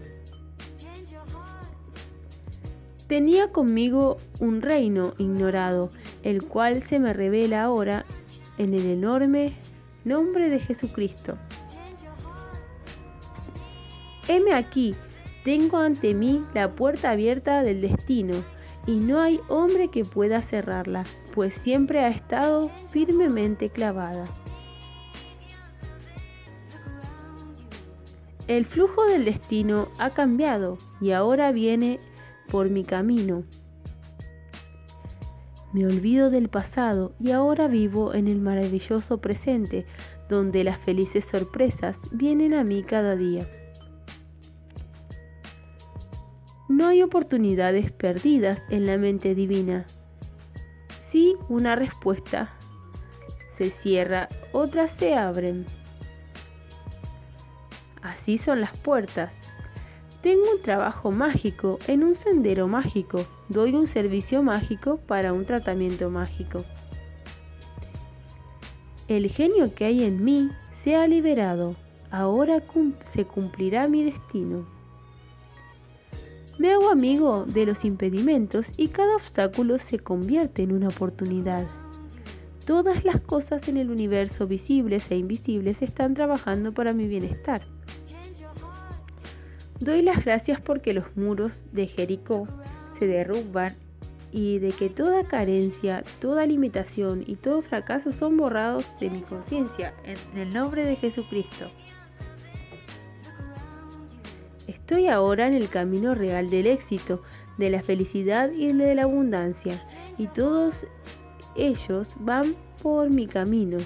Tenía 3.07 3.53
conmigo 3.53 4.19
un 4.41 4.63
reino 4.63 5.15
ignorado, 5.19 5.91
el 6.23 6.43
cual 6.43 6.83
se 6.83 6.99
me 6.99 7.13
revela 7.13 7.63
ahora 7.63 8.05
en 8.59 8.75
el 8.75 8.87
enorme 8.87 9.55
nombre 10.05 10.49
de 10.49 10.59
Jesucristo. 10.59 11.37
Heme 14.27 14.55
aquí, 14.55 14.95
tengo 15.45 15.79
ante 15.79 16.15
mí 16.15 16.43
la 16.55 16.73
puerta 16.75 17.11
abierta 17.11 17.63
del 17.63 17.83
destino, 17.83 18.43
y 18.87 18.97
no 18.97 19.21
hay 19.21 19.39
hombre 19.49 19.89
que 19.89 20.05
pueda 20.05 20.41
cerrarla, 20.41 21.05
pues 21.35 21.53
siempre 21.55 21.99
ha 21.99 22.07
estado 22.07 22.69
firmemente 22.91 23.69
clavada. 23.69 24.27
El 28.47 28.67
flujo 28.67 29.05
del 29.07 29.25
destino 29.25 29.89
ha 29.99 30.11
cambiado 30.11 30.79
y 31.01 31.11
ahora 31.11 31.51
viene 31.51 31.99
por 32.51 32.71
mi 32.71 32.85
camino. 32.85 33.43
Me 35.73 35.87
olvido 35.87 36.31
del 36.31 36.49
pasado 36.49 37.15
y 37.19 37.33
ahora 37.33 37.67
vivo 37.67 38.15
en 38.15 38.29
el 38.29 38.41
maravilloso 38.41 39.19
presente, 39.19 39.87
donde 40.29 40.63
las 40.63 40.79
felices 40.79 41.25
sorpresas 41.25 41.97
vienen 42.13 42.55
a 42.55 42.63
mí 42.63 42.85
cada 42.85 43.17
día. 43.17 43.49
No 46.69 46.87
hay 46.87 47.03
oportunidades 47.03 47.91
perdidas 47.91 48.63
en 48.71 48.87
la 48.87 48.99
mente 48.99 49.35
divina. 49.35 49.85
Si 51.15 51.37
una 51.49 51.77
respuesta 51.77 52.51
se 53.57 53.71
cierra, 53.71 54.29
otras 54.51 54.91
se 54.99 55.15
abren. 55.15 55.65
Así 58.03 58.37
son 58.37 58.61
las 58.61 58.77
puertas. 58.77 59.33
Tengo 60.23 60.43
un 60.57 60.61
trabajo 60.61 61.13
mágico 61.13 61.79
en 61.87 62.03
un 62.03 62.17
sendero 62.17 62.67
mágico. 62.67 63.25
Doy 63.49 63.77
un 63.77 63.87
servicio 63.87 64.43
mágico 64.43 64.97
para 65.07 65.33
un 65.33 65.45
tratamiento 65.45 66.11
mágico. 66.11 66.65
El 69.07 69.31
genio 69.31 69.73
que 69.73 69.85
hay 69.85 70.03
en 70.03 70.25
mí 70.25 70.51
se 70.73 70.97
ha 70.97 71.07
liberado. 71.07 71.77
Ahora 72.11 72.61
se 73.13 73.25
cumplirá 73.25 73.87
mi 73.87 74.03
destino. 74.03 74.74
Me 76.57 76.73
hago 76.73 76.91
amigo 76.91 77.45
de 77.47 77.67
los 77.67 77.85
impedimentos 77.85 78.67
y 78.77 78.89
cada 78.89 79.17
obstáculo 79.17 79.79
se 79.79 79.99
convierte 79.99 80.63
en 80.63 80.73
una 80.73 80.89
oportunidad. 80.89 81.67
Todas 82.65 83.05
las 83.05 83.21
cosas 83.21 83.69
en 83.69 83.77
el 83.77 83.91
universo 83.91 84.47
visibles 84.47 85.11
e 85.11 85.17
invisibles 85.17 85.83
están 85.83 86.15
trabajando 86.15 86.73
para 86.73 86.93
mi 86.93 87.09
bienestar. 87.09 87.63
Doy 89.81 90.03
las 90.03 90.25
gracias 90.25 90.61
porque 90.61 90.95
los 90.95 91.17
muros 91.17 91.65
de 91.73 91.89
Jericó 91.89 92.47
se 92.99 93.09
derrumban 93.09 93.75
y 94.31 94.59
de 94.59 94.71
que 94.71 94.89
toda 94.89 95.25
carencia, 95.25 96.05
toda 96.21 96.47
limitación 96.47 97.25
y 97.27 97.37
todo 97.37 97.63
fracaso 97.63 98.13
son 98.13 98.37
borrados 98.37 98.87
de 98.99 99.11
mi 99.11 99.21
conciencia 99.21 99.93
en 100.05 100.39
el 100.39 100.55
nombre 100.55 100.87
de 100.87 100.97
Jesucristo. 100.97 101.71
Estoy 104.85 105.09
ahora 105.09 105.47
en 105.47 105.55
el 105.55 105.71
camino 105.71 106.15
real 106.15 106.51
del 106.51 106.67
éxito, 106.67 107.23
de 107.57 107.71
la 107.71 107.81
felicidad 107.83 108.51
y 108.53 108.71
de 108.71 108.95
la 108.95 109.05
abundancia, 109.05 109.83
y 110.19 110.27
todos 110.27 110.87
ellos 111.57 112.15
van 112.21 112.55
por 112.83 113.09
mi 113.09 113.27
camino. 113.27 113.79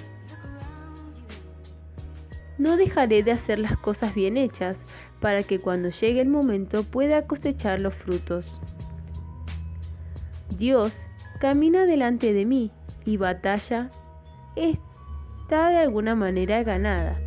No 2.59 2.77
dejaré 2.77 3.23
de 3.23 3.31
hacer 3.31 3.61
las 3.61 3.77
cosas 3.77 4.13
bien 4.13 4.37
hechas 4.37 4.77
para 5.21 5.45
que 5.45 5.61
cuando 5.61 5.91
llegue 5.91 6.21
el 6.21 6.31
momento 6.31 6.83
pueda 6.83 7.29
cosechar 7.29 7.79
los 7.79 7.95
frutos. 7.95 8.61
Dios 10.59 10.93
camina 11.39 11.85
delante 11.85 12.33
de 12.33 12.45
mí 12.45 12.73
y 13.05 13.19
batalla 13.19 13.89
está 14.57 15.69
de 15.69 15.77
alguna 15.77 16.17
manera 16.17 16.65
ganada. 16.65 17.21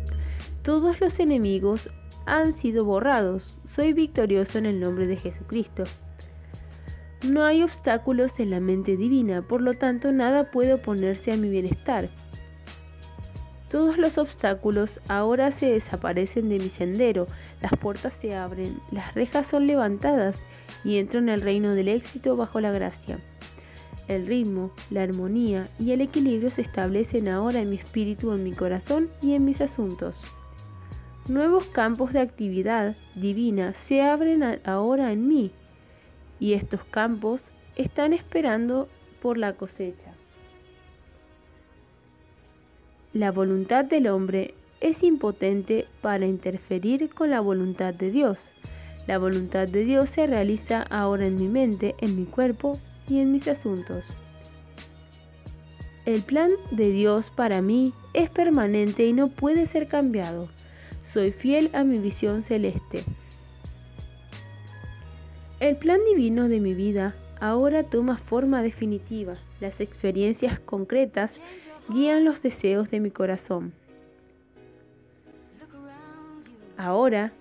Todos 0.62 1.00
los 1.00 1.18
enemigos 1.18 1.88
han 2.26 2.52
sido 2.52 2.84
borrados. 2.84 3.58
Soy 3.64 3.92
victorioso 3.92 4.58
en 4.58 4.66
el 4.66 4.80
nombre 4.80 5.06
de 5.06 5.16
Jesucristo. 5.16 5.84
No 7.22 7.44
hay 7.44 7.62
obstáculos 7.62 8.40
en 8.40 8.50
la 8.50 8.60
mente 8.60 8.96
divina, 8.96 9.42
por 9.42 9.60
lo 9.60 9.74
tanto 9.74 10.10
nada 10.10 10.50
puede 10.50 10.74
oponerse 10.74 11.32
a 11.32 11.36
mi 11.36 11.48
bienestar. 11.48 12.08
Todos 13.70 13.96
los 13.96 14.18
obstáculos 14.18 15.00
ahora 15.08 15.50
se 15.50 15.66
desaparecen 15.66 16.48
de 16.48 16.58
mi 16.58 16.68
sendero, 16.68 17.26
las 17.62 17.72
puertas 17.78 18.12
se 18.20 18.34
abren, 18.34 18.76
las 18.90 19.14
rejas 19.14 19.46
son 19.46 19.66
levantadas 19.66 20.36
y 20.84 20.98
entro 20.98 21.20
en 21.20 21.28
el 21.28 21.40
reino 21.40 21.74
del 21.74 21.88
éxito 21.88 22.36
bajo 22.36 22.60
la 22.60 22.72
gracia. 22.72 23.18
El 24.08 24.26
ritmo, 24.26 24.72
la 24.90 25.04
armonía 25.04 25.68
y 25.78 25.92
el 25.92 26.00
equilibrio 26.00 26.50
se 26.50 26.62
establecen 26.62 27.28
ahora 27.28 27.60
en 27.60 27.70
mi 27.70 27.76
espíritu, 27.76 28.32
en 28.32 28.44
mi 28.44 28.52
corazón 28.52 29.08
y 29.22 29.34
en 29.34 29.44
mis 29.44 29.60
asuntos. 29.60 30.20
Nuevos 31.28 31.66
campos 31.66 32.12
de 32.12 32.18
actividad 32.18 32.96
divina 33.14 33.74
se 33.86 34.02
abren 34.02 34.42
ahora 34.64 35.12
en 35.12 35.28
mí 35.28 35.52
y 36.40 36.54
estos 36.54 36.82
campos 36.82 37.40
están 37.76 38.12
esperando 38.12 38.88
por 39.20 39.38
la 39.38 39.52
cosecha. 39.52 40.14
La 43.12 43.30
voluntad 43.30 43.84
del 43.84 44.08
hombre 44.08 44.54
es 44.80 45.04
impotente 45.04 45.86
para 46.00 46.26
interferir 46.26 47.08
con 47.14 47.30
la 47.30 47.38
voluntad 47.38 47.94
de 47.94 48.10
Dios. 48.10 48.38
La 49.06 49.18
voluntad 49.18 49.68
de 49.68 49.84
Dios 49.84 50.10
se 50.10 50.26
realiza 50.26 50.82
ahora 50.90 51.28
en 51.28 51.36
mi 51.36 51.46
mente, 51.46 51.94
en 51.98 52.16
mi 52.16 52.24
cuerpo 52.24 52.80
y 53.08 53.20
en 53.20 53.30
mis 53.30 53.46
asuntos. 53.46 54.04
El 56.04 56.22
plan 56.22 56.50
de 56.72 56.90
Dios 56.90 57.30
para 57.30 57.62
mí 57.62 57.92
es 58.12 58.28
permanente 58.28 59.06
y 59.06 59.12
no 59.12 59.28
puede 59.28 59.68
ser 59.68 59.86
cambiado. 59.86 60.48
Soy 61.12 61.30
fiel 61.30 61.70
a 61.74 61.84
mi 61.84 61.98
visión 61.98 62.42
celeste. 62.42 63.04
El 65.60 65.76
plan 65.76 66.00
divino 66.08 66.48
de 66.48 66.58
mi 66.58 66.74
vida 66.74 67.14
ahora 67.38 67.82
toma 67.84 68.16
forma 68.16 68.62
definitiva. 68.62 69.36
Las 69.60 69.80
experiencias 69.80 70.58
concretas 70.60 71.38
guían 71.88 72.24
los 72.24 72.40
deseos 72.42 72.90
de 72.90 73.00
mi 73.00 73.10
corazón. 73.10 73.72
Ahora, 76.78 77.32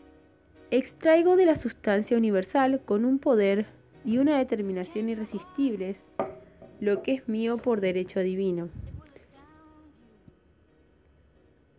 extraigo 0.69 1.35
de 1.35 1.45
la 1.45 1.55
sustancia 1.55 2.17
universal 2.17 2.81
con 2.83 3.05
un 3.05 3.19
poder 3.19 3.65
y 4.03 4.17
una 4.17 4.37
determinación 4.37 5.09
irresistibles 5.09 5.97
lo 6.81 7.03
que 7.03 7.13
es 7.13 7.29
mío 7.29 7.57
por 7.57 7.79
derecho 7.79 8.19
divino. 8.19 8.69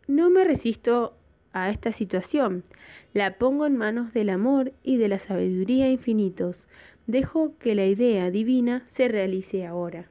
No 0.06 0.30
me 0.30 0.44
resisto 0.44 1.16
a 1.52 1.70
esta 1.70 1.92
situación, 1.92 2.64
la 3.12 3.38
pongo 3.38 3.66
en 3.66 3.76
manos 3.76 4.12
del 4.12 4.30
amor 4.30 4.72
y 4.82 4.96
de 4.96 5.08
la 5.08 5.18
sabiduría 5.18 5.90
infinitos, 5.90 6.68
dejo 7.06 7.56
que 7.58 7.74
la 7.74 7.86
idea 7.86 8.30
divina 8.30 8.84
se 8.88 9.08
realice 9.08 9.66
ahora. 9.66 10.06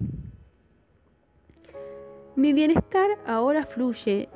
Mi 2.35 2.53
bienestar 2.53 3.09
ahora 3.25 3.65
fluye 3.65 4.29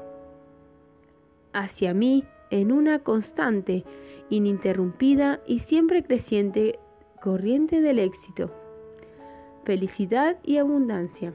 hacia 1.54 1.94
mí 1.94 2.24
en 2.50 2.72
una 2.72 3.00
constante, 3.00 3.84
ininterrumpida 4.30 5.40
y 5.48 5.60
siempre 5.60 6.04
creciente 6.04 6.80
corriente 7.22 7.82
del 7.82 8.00
éxito, 8.00 8.52
felicidad 9.64 10.38
y 10.44 10.58
abundancia. 10.58 11.34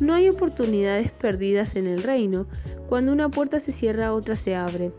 No 0.00 0.14
hay 0.14 0.28
oportunidades 0.28 1.10
perdidas 1.12 1.76
en 1.76 1.86
el 1.86 2.02
reino. 2.02 2.46
Cuando 2.88 3.12
una 3.12 3.28
puerta 3.28 3.60
se 3.60 3.72
cierra, 3.72 4.14
otra 4.14 4.36
se 4.36 4.54
abre. 4.54 4.92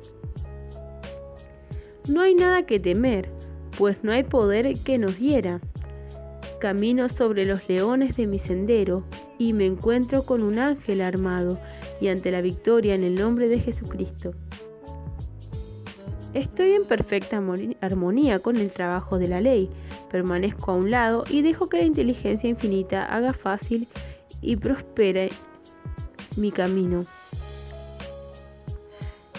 No 2.08 2.22
hay 2.22 2.36
nada 2.36 2.66
que 2.66 2.80
temer, 2.80 3.30
pues 3.78 3.98
no 4.04 4.12
hay 4.12 4.24
poder 4.24 4.78
que 4.80 4.98
nos 4.98 5.20
hiera. 5.20 5.62
Camino 6.60 7.10
sobre 7.10 7.46
los 7.46 7.68
leones 7.68 8.18
de 8.18 8.28
mi 8.28 8.40
sendero 8.40 9.06
y 9.38 9.54
me 9.54 9.66
encuentro 9.66 10.24
con 10.24 10.44
un 10.44 10.60
ángel 10.60 11.02
armado 11.02 11.60
y 12.00 12.08
ante 12.08 12.32
la 12.32 12.42
victoria 12.42 12.96
en 12.96 13.04
el 13.04 13.16
nombre 13.16 13.48
de 13.48 13.60
Jesucristo. 13.60 14.34
Estoy 16.34 16.72
en 16.72 16.86
perfecta 16.86 17.42
armonía 17.82 18.40
con 18.40 18.58
el 18.58 18.72
trabajo 18.72 19.20
de 19.20 19.28
la 19.28 19.40
ley, 19.40 19.70
permanezco 20.12 20.72
a 20.72 20.76
un 20.76 20.90
lado 20.90 21.24
y 21.30 21.42
dejo 21.42 21.70
que 21.70 21.78
la 21.78 21.86
inteligencia 21.86 22.50
infinita 22.50 23.06
haga 23.06 23.34
fácil 23.34 23.88
y 24.42 24.56
prospere 24.56 25.30
mi 26.36 26.52
camino. 26.52 27.06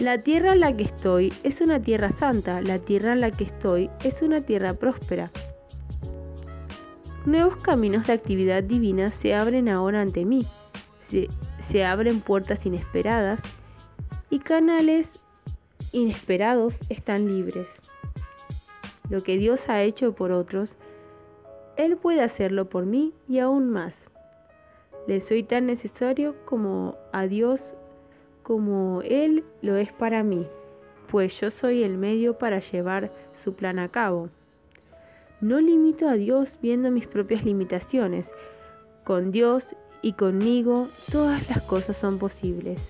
La 0.00 0.22
tierra 0.22 0.54
en 0.54 0.61
la 0.61 0.76
que 0.76 0.83
estoy 0.83 1.33
es 1.44 1.61
una 1.61 1.80
tierra 1.80 2.11
santa, 2.11 2.61
la 2.61 2.80
tierra 2.80 3.12
en 3.12 3.20
la 3.20 3.30
que 3.30 3.44
estoy 3.44 3.90
es 4.02 4.22
una 4.22 4.40
tierra 4.40 4.74
próspera. 4.74 5.30
Nuevos 7.26 7.57
caminos 7.57 8.07
de 8.07 8.12
actividad 8.12 8.62
divina 8.62 9.11
se 9.11 9.35
abren 9.35 9.68
ahora 9.68 10.02
ante 10.02 10.24
mí. 10.24 10.46
Se, 11.70 11.85
abren 11.85 12.20
puertas 12.20 12.66
inesperadas 12.66 13.40
y 14.30 14.40
canales 14.40 15.22
inesperados 15.92 16.76
están 16.88 17.26
libres. 17.26 17.68
Lo 19.09 19.22
que 19.22 19.38
Dios 19.38 19.68
ha 19.68 19.83
hecho 19.83 20.12
por 20.14 20.33
otros, 20.33 20.74
Él 21.76 21.96
puede 21.96 22.20
hacerlo 22.20 22.68
por 22.68 22.85
mí 22.85 23.14
y 23.28 23.38
aún 23.38 23.70
más. 23.70 23.94
Le 25.06 25.20
soy 25.20 25.42
tan 25.42 25.66
necesario 25.66 26.34
como 26.46 26.96
a 27.12 27.26
Dios 27.26 27.74
como 28.42 29.02
Él 29.02 29.44
lo 29.62 29.76
es 29.76 29.92
para 29.92 30.22
mí, 30.22 30.46
pues 31.10 31.38
yo 31.40 31.50
soy 31.50 31.82
el 31.82 31.96
medio 31.96 32.38
para 32.38 32.60
llevar 32.60 33.10
su 33.42 33.54
plan 33.54 33.78
a 33.78 33.88
cabo. 33.88 34.28
No 35.40 35.60
limito 35.60 36.08
a 36.08 36.14
Dios 36.14 36.56
viendo 36.62 36.90
mis 36.90 37.06
propias 37.06 37.44
limitaciones. 37.44 38.26
Con 39.04 39.30
Dios 39.30 39.76
y 40.02 40.12
conmigo 40.12 40.88
todas 41.10 41.48
las 41.48 41.62
cosas 41.62 41.96
son 41.96 42.18
posibles. 42.18 42.80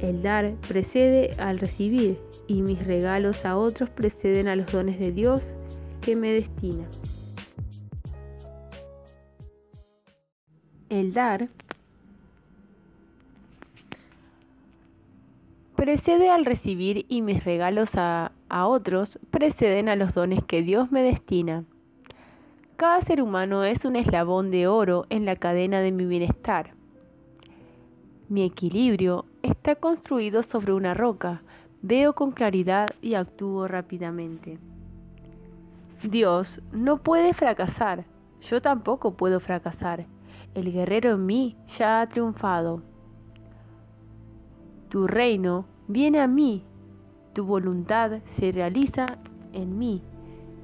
El 0.00 0.22
dar 0.22 0.54
precede 0.66 1.34
al 1.38 1.58
recibir 1.58 2.18
y 2.46 2.62
mis 2.62 2.84
regalos 2.84 3.44
a 3.44 3.56
otros 3.56 3.90
preceden 3.90 4.48
a 4.48 4.56
los 4.56 4.70
dones 4.72 4.98
de 4.98 5.12
Dios 5.12 5.42
que 6.00 6.16
me 6.16 6.32
destina. 6.32 6.84
Dar 11.10 11.48
precede 15.82 16.30
al 16.30 16.44
recibir 16.44 17.06
y 17.08 17.22
mis 17.22 17.42
regalos 17.42 17.90
a, 17.96 18.30
otros 18.48 19.18
preceden 19.32 19.88
a 19.88 19.96
los 19.96 20.14
dones 20.14 20.44
que 20.44 20.62
Dios 20.62 20.92
me 20.92 21.02
destina. 21.02 21.64
Cada 22.76 23.00
ser 23.00 23.20
humano 23.20 23.64
es 23.64 23.84
un 23.84 23.96
eslabón 23.96 24.52
de 24.52 24.68
oro 24.68 25.06
en 25.10 25.24
la 25.24 25.34
cadena 25.34 25.80
de 25.80 25.90
mi 25.90 26.04
bienestar. 26.04 26.70
Mi 28.28 28.44
equilibrio 28.44 29.24
está 29.42 29.74
construido 29.74 30.44
sobre 30.44 30.72
una 30.72 30.94
roca, 30.94 31.42
veo 31.82 32.12
con 32.12 32.30
claridad 32.30 32.86
y 33.00 33.14
actúo 33.14 33.66
rápidamente. 33.66 34.58
Dios 36.04 36.60
no 36.70 36.98
puede 36.98 37.34
fracasar, 37.34 38.04
yo 38.40 38.62
tampoco 38.62 39.14
puedo 39.14 39.40
fracasar. 39.40 40.06
El 40.54 40.70
guerrero 40.70 41.12
en 41.12 41.24
mí 41.24 41.56
ya 41.78 42.00
ha 42.00 42.08
triunfado. 42.08 42.82
Tu 44.90 45.06
reino 45.06 45.64
viene 45.88 46.20
a 46.20 46.26
mí, 46.26 46.64
tu 47.32 47.44
voluntad 47.44 48.20
se 48.38 48.52
realiza 48.52 49.18
en 49.54 49.78
mí 49.78 50.02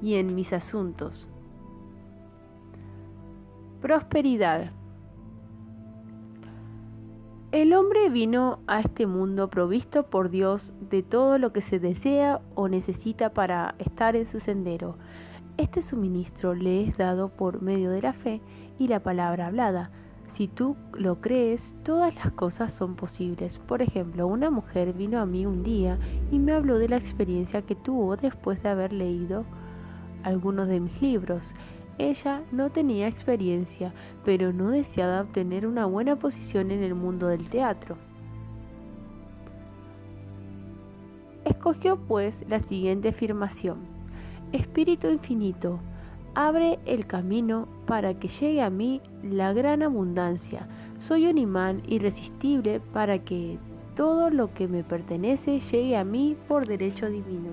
y 0.03 0.15
en 0.15 0.35
mis 0.35 0.53
asuntos. 0.53 1.27
Prosperidad. 3.81 4.71
El 7.51 7.73
hombre 7.73 8.11
vino 8.11 8.59
a 8.67 8.81
este 8.81 9.07
mundo 9.07 9.49
provisto 9.49 10.03
por 10.03 10.29
Dios 10.29 10.71
de 10.91 11.01
todo 11.01 11.39
lo 11.39 11.51
que 11.51 11.63
se 11.63 11.79
desea 11.79 12.41
o 12.53 12.67
necesita 12.67 13.33
para 13.33 13.73
estar 13.79 14.15
en 14.15 14.27
su 14.27 14.39
sendero. 14.39 14.97
Este 15.57 15.81
suministro 15.81 16.53
le 16.53 16.83
es 16.83 16.95
dado 16.97 17.29
por 17.29 17.63
medio 17.63 17.89
de 17.89 18.03
la 18.03 18.13
fe 18.13 18.39
y 18.79 18.87
la 18.87 19.01
palabra 19.01 19.47
hablada, 19.47 19.91
si 20.33 20.47
tú 20.47 20.75
lo 20.93 21.19
crees, 21.21 21.75
todas 21.83 22.15
las 22.15 22.31
cosas 22.31 22.71
son 22.71 22.95
posibles. 22.95 23.57
Por 23.57 23.81
ejemplo, 23.81 24.25
una 24.27 24.49
mujer 24.49 24.93
vino 24.93 25.19
a 25.19 25.25
mí 25.25 25.45
un 25.45 25.63
día 25.63 25.97
y 26.31 26.39
me 26.39 26.53
habló 26.53 26.77
de 26.79 26.87
la 26.87 26.97
experiencia 26.97 27.61
que 27.61 27.75
tuvo 27.75 28.15
después 28.15 28.63
de 28.63 28.69
haber 28.69 28.93
leído 28.93 29.43
algunos 30.23 30.67
de 30.67 30.79
mis 30.79 31.01
libros. 31.01 31.53
Ella 31.97 32.41
no 32.51 32.69
tenía 32.69 33.07
experiencia, 33.07 33.93
pero 34.23 34.53
no 34.53 34.69
deseaba 34.69 35.21
obtener 35.21 35.67
una 35.67 35.85
buena 35.85 36.15
posición 36.15 36.71
en 36.71 36.83
el 36.83 36.95
mundo 36.95 37.27
del 37.27 37.49
teatro. 37.49 37.97
Escogió 41.43 41.97
pues 41.97 42.45
la 42.47 42.59
siguiente 42.61 43.09
afirmación. 43.09 43.79
Espíritu 44.53 45.07
infinito, 45.07 45.79
abre 46.39 46.79
el 46.85 47.05
camino 47.05 47.67
para 47.85 48.13
que 48.13 48.29
llegue 48.29 48.61
a 48.61 48.69
mí 48.69 49.01
la 49.21 49.51
gran 49.51 49.83
abundancia. 49.83 50.69
Soy 50.99 51.27
un 51.27 51.37
imán 51.37 51.83
irresistible 51.85 52.79
para 52.93 53.19
que 53.19 53.57
todo 53.97 54.29
lo 54.29 54.53
que 54.53 54.69
me 54.69 54.85
pertenece 54.85 55.59
llegue 55.59 55.97
a 55.97 56.05
mí 56.05 56.37
por 56.47 56.65
derecho 56.65 57.09
divino. 57.09 57.49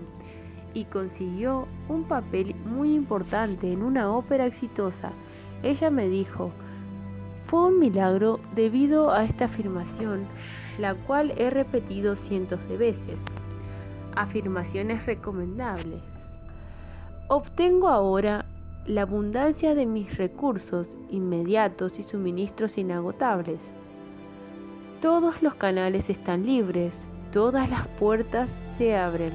Y 0.73 0.85
consiguió 0.85 1.67
un 1.89 2.05
papel 2.05 2.55
muy 2.65 2.95
importante 2.95 3.73
en 3.73 3.83
una 3.83 4.09
ópera 4.13 4.47
exitosa. 4.47 5.11
Ella 5.65 5.91
me 5.91 6.09
dijo, 6.09 6.53
fue 7.49 7.67
un 7.67 7.81
milagro 7.81 8.39
debido 8.55 9.11
a 9.11 9.25
esta 9.25 9.47
afirmación, 9.47 10.27
la 10.79 10.95
cual 10.95 11.35
he 11.39 11.51
repetido 11.51 12.15
cientos 12.15 12.61
de 12.69 12.77
veces. 12.77 13.19
Afirmaciones 14.15 15.05
recomendables. 15.07 16.05
Obtengo 17.29 17.89
ahora 17.89 18.45
la 18.87 19.03
abundancia 19.03 19.75
de 19.75 19.85
mis 19.85 20.17
recursos 20.17 20.97
inmediatos 21.11 21.99
y 21.99 22.05
suministros 22.05 22.79
inagotables. 22.79 23.59
Todos 25.03 25.43
los 25.43 25.55
canales 25.55 26.09
están 26.09 26.47
libres, 26.47 26.97
todas 27.33 27.69
las 27.69 27.89
puertas 27.99 28.59
se 28.79 28.97
abren. 28.97 29.33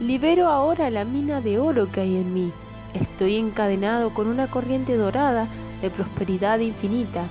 Libero 0.00 0.46
ahora 0.46 0.90
la 0.90 1.04
mina 1.04 1.40
de 1.40 1.58
oro 1.58 1.90
que 1.90 2.02
hay 2.02 2.16
en 2.16 2.34
mí. 2.34 2.52
Estoy 2.94 3.36
encadenado 3.36 4.10
con 4.10 4.28
una 4.28 4.46
corriente 4.46 4.96
dorada 4.96 5.48
de 5.80 5.90
prosperidad 5.90 6.58
infinita 6.58 7.24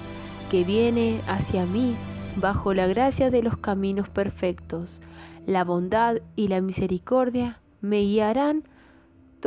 que 0.50 0.64
viene 0.64 1.22
hacia 1.28 1.66
mí 1.66 1.96
bajo 2.36 2.74
la 2.74 2.88
gracia 2.88 3.30
de 3.30 3.44
los 3.44 3.58
caminos 3.58 4.10
perfectos. 4.10 5.00
La 5.46 5.64
bondad 5.64 6.18
y 6.36 6.48
la 6.48 6.60
misericordia 6.60 7.60
me 7.82 8.02
guiarán 8.02 8.64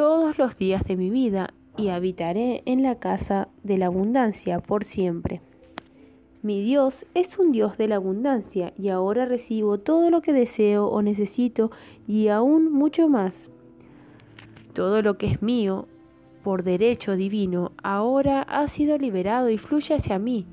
todos 0.01 0.39
los 0.39 0.57
días 0.57 0.83
de 0.85 0.97
mi 0.97 1.11
vida 1.11 1.53
y 1.77 1.91
habitaré 1.91 2.63
en 2.65 2.83
la 2.83 2.95
casa 2.95 3.49
de 3.63 3.77
la 3.77 3.85
abundancia 3.85 4.59
por 4.59 4.87
siempre. 4.87 5.43
Mi 6.41 6.63
Dios 6.63 7.05
es 7.13 7.39
un 7.39 7.53
Dios 7.53 7.77
de 7.77 7.87
la 7.87 7.97
abundancia 7.97 8.73
y 8.79 8.89
ahora 8.89 9.27
recibo 9.27 9.77
todo 9.77 10.09
lo 10.09 10.23
que 10.23 10.33
deseo 10.33 10.87
o 10.87 11.03
necesito 11.03 11.71
y 12.09 12.29
aún 12.29 12.73
mucho 12.73 13.11
más. 13.11 13.51
Todo 14.73 15.03
lo 15.03 15.19
que 15.19 15.27
es 15.27 15.43
mío 15.43 15.87
por 16.43 16.63
derecho 16.63 17.15
divino 17.15 17.73
ahora 17.83 18.41
ha 18.41 18.69
sido 18.69 18.97
liberado 18.97 19.51
y 19.51 19.59
fluye 19.59 19.97
hacia 19.97 20.19
mí 20.19 20.47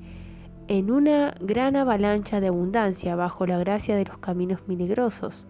en 0.66 0.90
una 0.90 1.34
gran 1.40 1.74
avalancha 1.74 2.40
de 2.40 2.48
abundancia 2.48 3.16
bajo 3.16 3.46
la 3.46 3.56
gracia 3.56 3.96
de 3.96 4.04
los 4.04 4.18
caminos 4.18 4.60
milagrosos. 4.68 5.46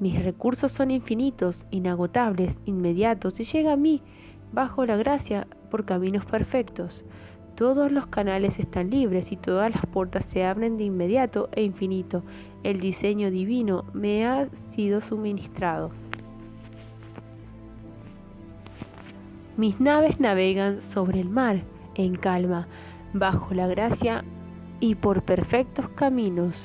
Mis 0.00 0.22
recursos 0.22 0.70
son 0.70 0.90
infinitos, 0.90 1.66
inagotables, 1.70 2.60
inmediatos 2.66 3.40
y 3.40 3.44
llega 3.44 3.72
a 3.72 3.76
mí 3.76 4.00
bajo 4.52 4.86
la 4.86 4.96
gracia 4.96 5.46
por 5.70 5.84
caminos 5.84 6.24
perfectos. 6.24 7.04
Todos 7.56 7.90
los 7.90 8.06
canales 8.06 8.60
están 8.60 8.90
libres 8.90 9.32
y 9.32 9.36
todas 9.36 9.72
las 9.72 9.84
puertas 9.86 10.24
se 10.26 10.44
abren 10.44 10.76
de 10.76 10.84
inmediato 10.84 11.48
e 11.52 11.64
infinito. 11.64 12.22
El 12.62 12.78
diseño 12.78 13.32
divino 13.32 13.84
me 13.92 14.24
ha 14.24 14.48
sido 14.70 15.00
suministrado. 15.00 15.90
Mis 19.56 19.80
naves 19.80 20.20
navegan 20.20 20.80
sobre 20.82 21.18
el 21.18 21.28
mar 21.28 21.62
en 21.96 22.14
calma, 22.14 22.68
bajo 23.12 23.52
la 23.54 23.66
gracia 23.66 24.24
y 24.78 24.94
por 24.94 25.22
perfectos 25.22 25.88
caminos. 25.88 26.64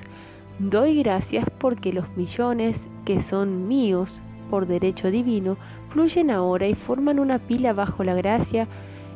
Doy 0.60 1.02
gracias 1.02 1.50
porque 1.58 1.92
los 1.92 2.08
millones 2.16 2.80
que 3.06 3.22
son 3.22 3.68
míos 3.68 4.22
por 4.50 4.68
derecho 4.68 5.10
divino 5.10 5.58
fluyen 5.90 6.30
ahora 6.30 6.68
y 6.68 6.76
forman 6.76 7.20
una 7.20 7.40
pila 7.40 7.74
bajo 7.74 8.04
la 8.04 8.14
gracia 8.14 8.68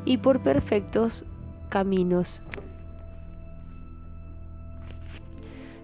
y 0.04 0.18
por 0.18 0.40
perfectos 0.40 1.24
caminos. 1.70 2.42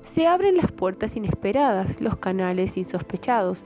Se 0.08 0.28
abren 0.28 0.58
las 0.58 0.72
puertas 0.72 1.16
inesperadas, 1.16 2.00
los 2.00 2.18
canales 2.18 2.78
insospechados, 2.78 3.63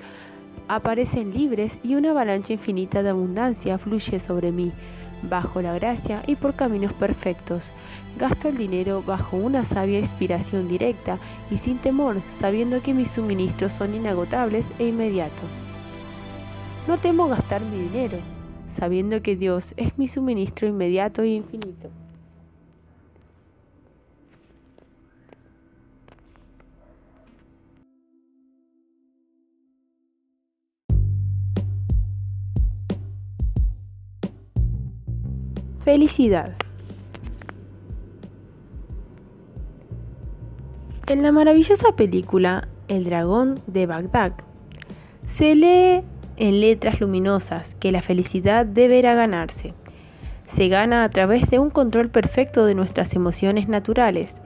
aparecen 0.68 1.34
libres 1.34 1.78
y 1.84 1.96
una 1.96 2.12
avalancha 2.12 2.54
infinita 2.54 3.04
de 3.04 3.10
abundancia 3.10 3.78
fluye 3.78 4.20
sobre 4.20 4.52
mí, 4.52 4.72
bajo 5.22 5.62
la 5.62 5.74
gracia 5.74 6.24
y 6.28 6.36
por 6.36 6.54
caminos 6.56 6.94
perfectos. 6.94 7.64
Gasto 8.18 8.50
el 8.50 8.58
dinero 8.58 9.04
bajo 9.06 9.38
una 9.38 9.66
sabia 9.66 10.00
inspiración 10.00 10.68
directa 10.68 11.18
y 11.52 11.58
sin 11.58 11.78
temor, 11.78 12.18
sabiendo 12.40 12.82
que 12.82 12.94
mis 12.94 13.12
suministros 13.12 13.72
son 13.74 13.96
inagotables 13.96 14.66
e 14.80 14.88
inmediatos. 14.88 15.50
No 16.88 16.98
temo 16.98 17.28
gastar 17.28 17.62
mi 17.62 17.80
dinero, 17.90 18.18
sabiendo 18.78 19.22
que 19.22 19.36
Dios 19.36 19.74
es 19.78 19.98
mi 19.98 20.08
suministro 20.08 20.68
inmediato 20.68 21.22
e 21.22 21.30
infinito. 21.30 21.90
Felicidad. 35.88 36.52
En 41.08 41.24
la 41.24 41.32
maravillosa 41.32 41.96
película 41.96 42.68
El 42.90 43.06
dragón 43.06 43.56
de 43.68 43.86
Bagdad 43.86 44.34
se 45.30 45.56
lee 45.56 46.04
en 46.36 46.60
letras 46.60 47.00
luminosas 47.00 47.76
que 47.76 47.94
la 47.94 48.02
felicidad 48.02 48.66
deberá 48.66 49.16
ganarse. 49.16 49.74
Se 50.52 50.68
gana 50.68 51.06
a 51.06 51.10
través 51.10 51.50
de 51.50 51.58
un 51.58 51.70
control 51.70 52.10
perfecto 52.10 52.66
de 52.66 52.76
nuestras 52.76 53.14
emociones 53.14 53.70
naturales. 53.70 54.42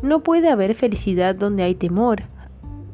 No 0.00 0.22
puede 0.22 0.48
haber 0.48 0.76
felicidad 0.76 1.34
donde 1.34 1.64
hay 1.64 1.74
temor, 1.74 2.22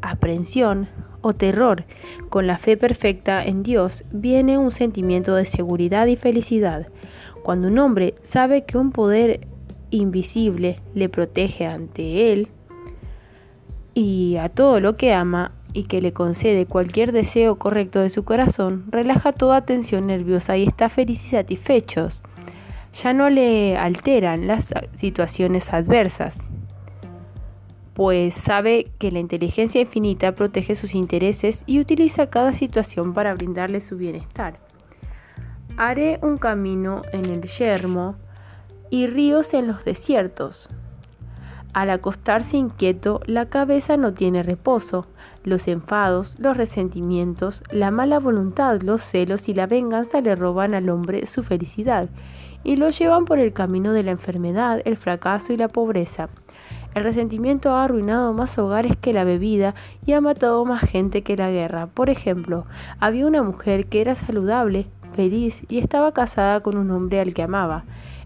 aprensión 0.01 0.89
o 1.21 1.35
terror. 1.35 1.85
Con 2.31 2.47
la 2.47 2.57
fe 2.57 2.79
perfecta 2.79 3.45
en 3.45 3.63
Dios 3.63 4.05
viene 4.11 4.57
un 4.57 4.73
sentimiento 4.73 5.35
de 5.35 5.45
seguridad 5.45 6.07
y 6.07 6.17
felicidad. 6.17 6.87
Cuando 7.51 7.67
un 7.67 7.81
hombre 7.81 8.15
sabe 8.23 8.63
que 8.63 8.79
un 8.79 8.93
poder 8.93 9.49
invisible 9.91 10.79
le 10.95 11.09
protege 11.09 11.67
ante 11.67 12.33
él 12.33 12.47
y 13.93 14.37
a 14.37 14.49
todo 14.51 14.79
lo 14.79 14.97
que 14.97 15.13
ama 15.13 15.51
y 15.73 15.89
que 15.89 16.01
le 16.01 16.13
concede 16.13 16.67
cualquier 16.67 17.11
deseo 17.11 17.59
correcto 17.59 17.99
de 17.99 18.11
su 18.11 18.23
corazón, 18.23 18.85
relaja 18.93 19.33
toda 19.33 19.65
tensión 19.65 20.07
nerviosa 20.07 20.57
y 20.57 20.63
está 20.63 20.89
feliz 20.89 21.25
y 21.25 21.31
satisfecho. 21.31 22.11
Ya 23.03 23.13
no 23.15 23.29
le 23.29 23.77
alteran 23.77 24.47
las 24.47 24.73
situaciones 24.95 25.73
adversas, 25.73 26.39
pues 27.95 28.33
sabe 28.35 28.93
que 29.01 29.11
la 29.11 29.19
inteligencia 29.19 29.81
infinita 29.81 30.37
protege 30.37 30.77
sus 30.77 30.95
intereses 30.95 31.65
y 31.67 31.81
utiliza 31.81 32.31
cada 32.31 32.53
situación 32.53 33.13
para 33.13 33.35
brindarle 33.35 33.81
su 33.81 33.97
bienestar. 33.97 34.70
Haré 35.77 36.19
un 36.23 36.37
camino 36.37 37.03
en 37.13 37.27
el 37.27 37.43
yermo 37.43 38.17
y 38.91 39.07
ríos 39.07 39.55
en 39.55 39.67
los 39.67 39.85
desiertos. 39.85 40.69
Al 41.73 41.91
acostarse 41.91 42.57
inquieto, 42.57 43.21
la 43.27 43.47
cabeza 43.47 43.97
no 43.97 44.13
tiene 44.13 44.43
reposo. 44.43 45.07
Los 45.45 45.69
enfados, 45.69 46.35
los 46.39 46.57
resentimientos, 46.57 47.63
la 47.71 47.91
mala 47.91 48.19
voluntad, 48.19 48.83
los 48.83 49.03
celos 49.03 49.49
y 49.49 49.55
la 49.55 49.67
venganza 49.67 50.21
le 50.21 50.35
roban 50.35 50.75
al 50.75 50.91
hombre 50.91 51.27
su 51.27 51.43
felicidad 51.43 52.11
y 52.63 52.77
lo 52.77 52.91
llevan 52.91 53.25
por 53.25 53.39
el 53.39 53.53
camino 53.53 53.93
de 53.93 54.03
la 54.03 54.11
enfermedad, 54.11 54.83
el 54.85 54.97
fracaso 54.97 55.53
y 55.53 55.57
la 55.57 55.69
pobreza. 55.69 56.29
El 56.95 57.05
resentimiento 57.05 57.71
ha 57.71 57.85
arruinado 57.85 58.33
más 58.33 58.59
hogares 58.59 58.97
que 58.97 59.13
la 59.13 59.25
bebida 59.25 59.75
y 60.05 60.13
ha 60.13 60.21
matado 60.21 60.65
más 60.65 60.83
gente 60.83 61.23
que 61.23 61.37
la 61.37 61.51
guerra. 61.51 61.87
Por 61.87 62.11
ejemplo, 62.11 62.67
había 62.99 63.27
una 63.27 63.43
mujer 63.43 63.87
que 63.87 64.01
era 64.01 64.17
saludable, 64.17 64.89
y 65.27 65.79
estaba 65.79 66.13
casada 66.13 66.61
con 66.61 66.77
un 66.77 66.91
hombre 66.91 67.21
al 67.21 67.35
que 67.35 67.43
amaba. 67.43 67.85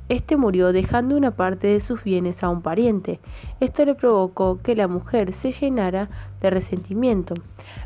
Este 0.08 0.36
murió 0.36 0.72
dejando 0.72 1.16
una 1.16 1.30
parte 1.30 1.66
de 1.66 1.80
sus 1.80 2.04
bienes 2.04 2.42
a 2.42 2.50
un 2.50 2.62
pariente. 2.62 3.20
Esto 3.60 3.84
le 3.84 3.94
provocó 3.94 4.60
que 4.62 4.76
la 4.76 4.86
mujer 4.86 5.32
se 5.32 5.52
llenara 5.52 6.08
de 6.40 6.50
resentimiento. 6.50 7.34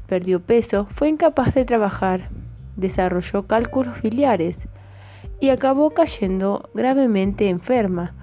Perdió 0.06 0.40
peso, 0.40 0.86
fue 0.96 1.08
incapaz 1.08 1.54
de 1.54 1.64
trabajar, 1.64 2.28
desarrolló 2.76 3.46
cálculos 3.46 4.02
biliares 4.02 4.58
y 5.40 5.50
acabó 5.50 5.90
cayendo 5.90 6.68
gravemente 6.74 7.48
enferma. 7.48 8.14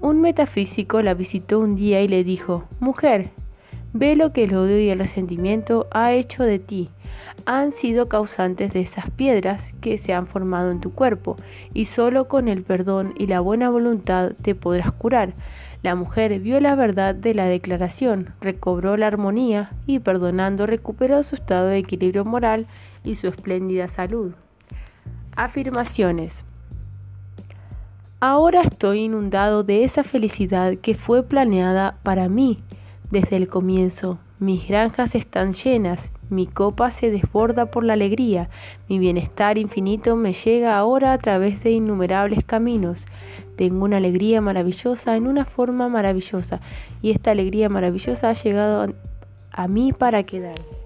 Un 0.00 0.20
metafísico 0.20 1.00
la 1.00 1.14
visitó 1.14 1.60
un 1.60 1.76
día 1.76 2.02
y 2.02 2.08
le 2.08 2.24
dijo, 2.24 2.64
Mujer, 2.80 3.30
Ve 3.94 4.16
lo 4.16 4.32
que 4.32 4.44
el 4.44 4.54
odio 4.54 4.80
y 4.80 4.88
el 4.88 4.98
resentimiento 4.98 5.86
ha 5.90 6.12
hecho 6.12 6.44
de 6.44 6.58
ti. 6.58 6.88
Han 7.46 7.72
sido 7.72 8.08
causantes 8.08 8.72
de 8.72 8.80
esas 8.80 9.10
piedras 9.10 9.72
que 9.80 9.98
se 9.98 10.12
han 10.12 10.26
formado 10.26 10.70
en 10.70 10.80
tu 10.80 10.92
cuerpo, 10.92 11.36
y 11.74 11.86
solo 11.86 12.28
con 12.28 12.48
el 12.48 12.62
perdón 12.62 13.14
y 13.18 13.26
la 13.26 13.40
buena 13.40 13.70
voluntad 13.70 14.32
te 14.42 14.54
podrás 14.54 14.92
curar. 14.92 15.34
La 15.82 15.94
mujer 15.94 16.38
vio 16.38 16.60
la 16.60 16.76
verdad 16.76 17.14
de 17.14 17.34
la 17.34 17.46
declaración, 17.46 18.34
recobró 18.40 18.96
la 18.96 19.08
armonía 19.08 19.72
y 19.86 19.98
perdonando 19.98 20.66
recuperó 20.66 21.22
su 21.24 21.34
estado 21.34 21.66
de 21.66 21.78
equilibrio 21.78 22.24
moral 22.24 22.66
y 23.02 23.16
su 23.16 23.26
espléndida 23.26 23.88
salud. 23.88 24.32
Afirmaciones. 25.34 26.44
Ahora 28.20 28.62
estoy 28.62 29.00
inundado 29.00 29.64
de 29.64 29.82
esa 29.82 30.04
felicidad 30.04 30.76
que 30.76 30.94
fue 30.94 31.24
planeada 31.24 31.98
para 32.04 32.28
mí 32.28 32.62
desde 33.10 33.34
el 33.34 33.48
comienzo. 33.48 34.18
Mis 34.42 34.66
granjas 34.66 35.14
están 35.14 35.52
llenas, 35.52 36.00
mi 36.28 36.48
copa 36.48 36.90
se 36.90 37.12
desborda 37.12 37.66
por 37.66 37.84
la 37.84 37.92
alegría, 37.92 38.48
mi 38.88 38.98
bienestar 38.98 39.56
infinito 39.56 40.16
me 40.16 40.32
llega 40.32 40.76
ahora 40.76 41.12
a 41.12 41.18
través 41.18 41.62
de 41.62 41.70
innumerables 41.70 42.42
caminos. 42.44 43.04
Tengo 43.56 43.84
una 43.84 43.98
alegría 43.98 44.40
maravillosa 44.40 45.14
en 45.14 45.28
una 45.28 45.44
forma 45.44 45.88
maravillosa 45.88 46.60
y 47.02 47.12
esta 47.12 47.30
alegría 47.30 47.68
maravillosa 47.68 48.30
ha 48.30 48.32
llegado 48.32 48.92
a, 49.52 49.68
mí 49.68 49.92
para 49.92 50.24
quedarse. 50.24 50.81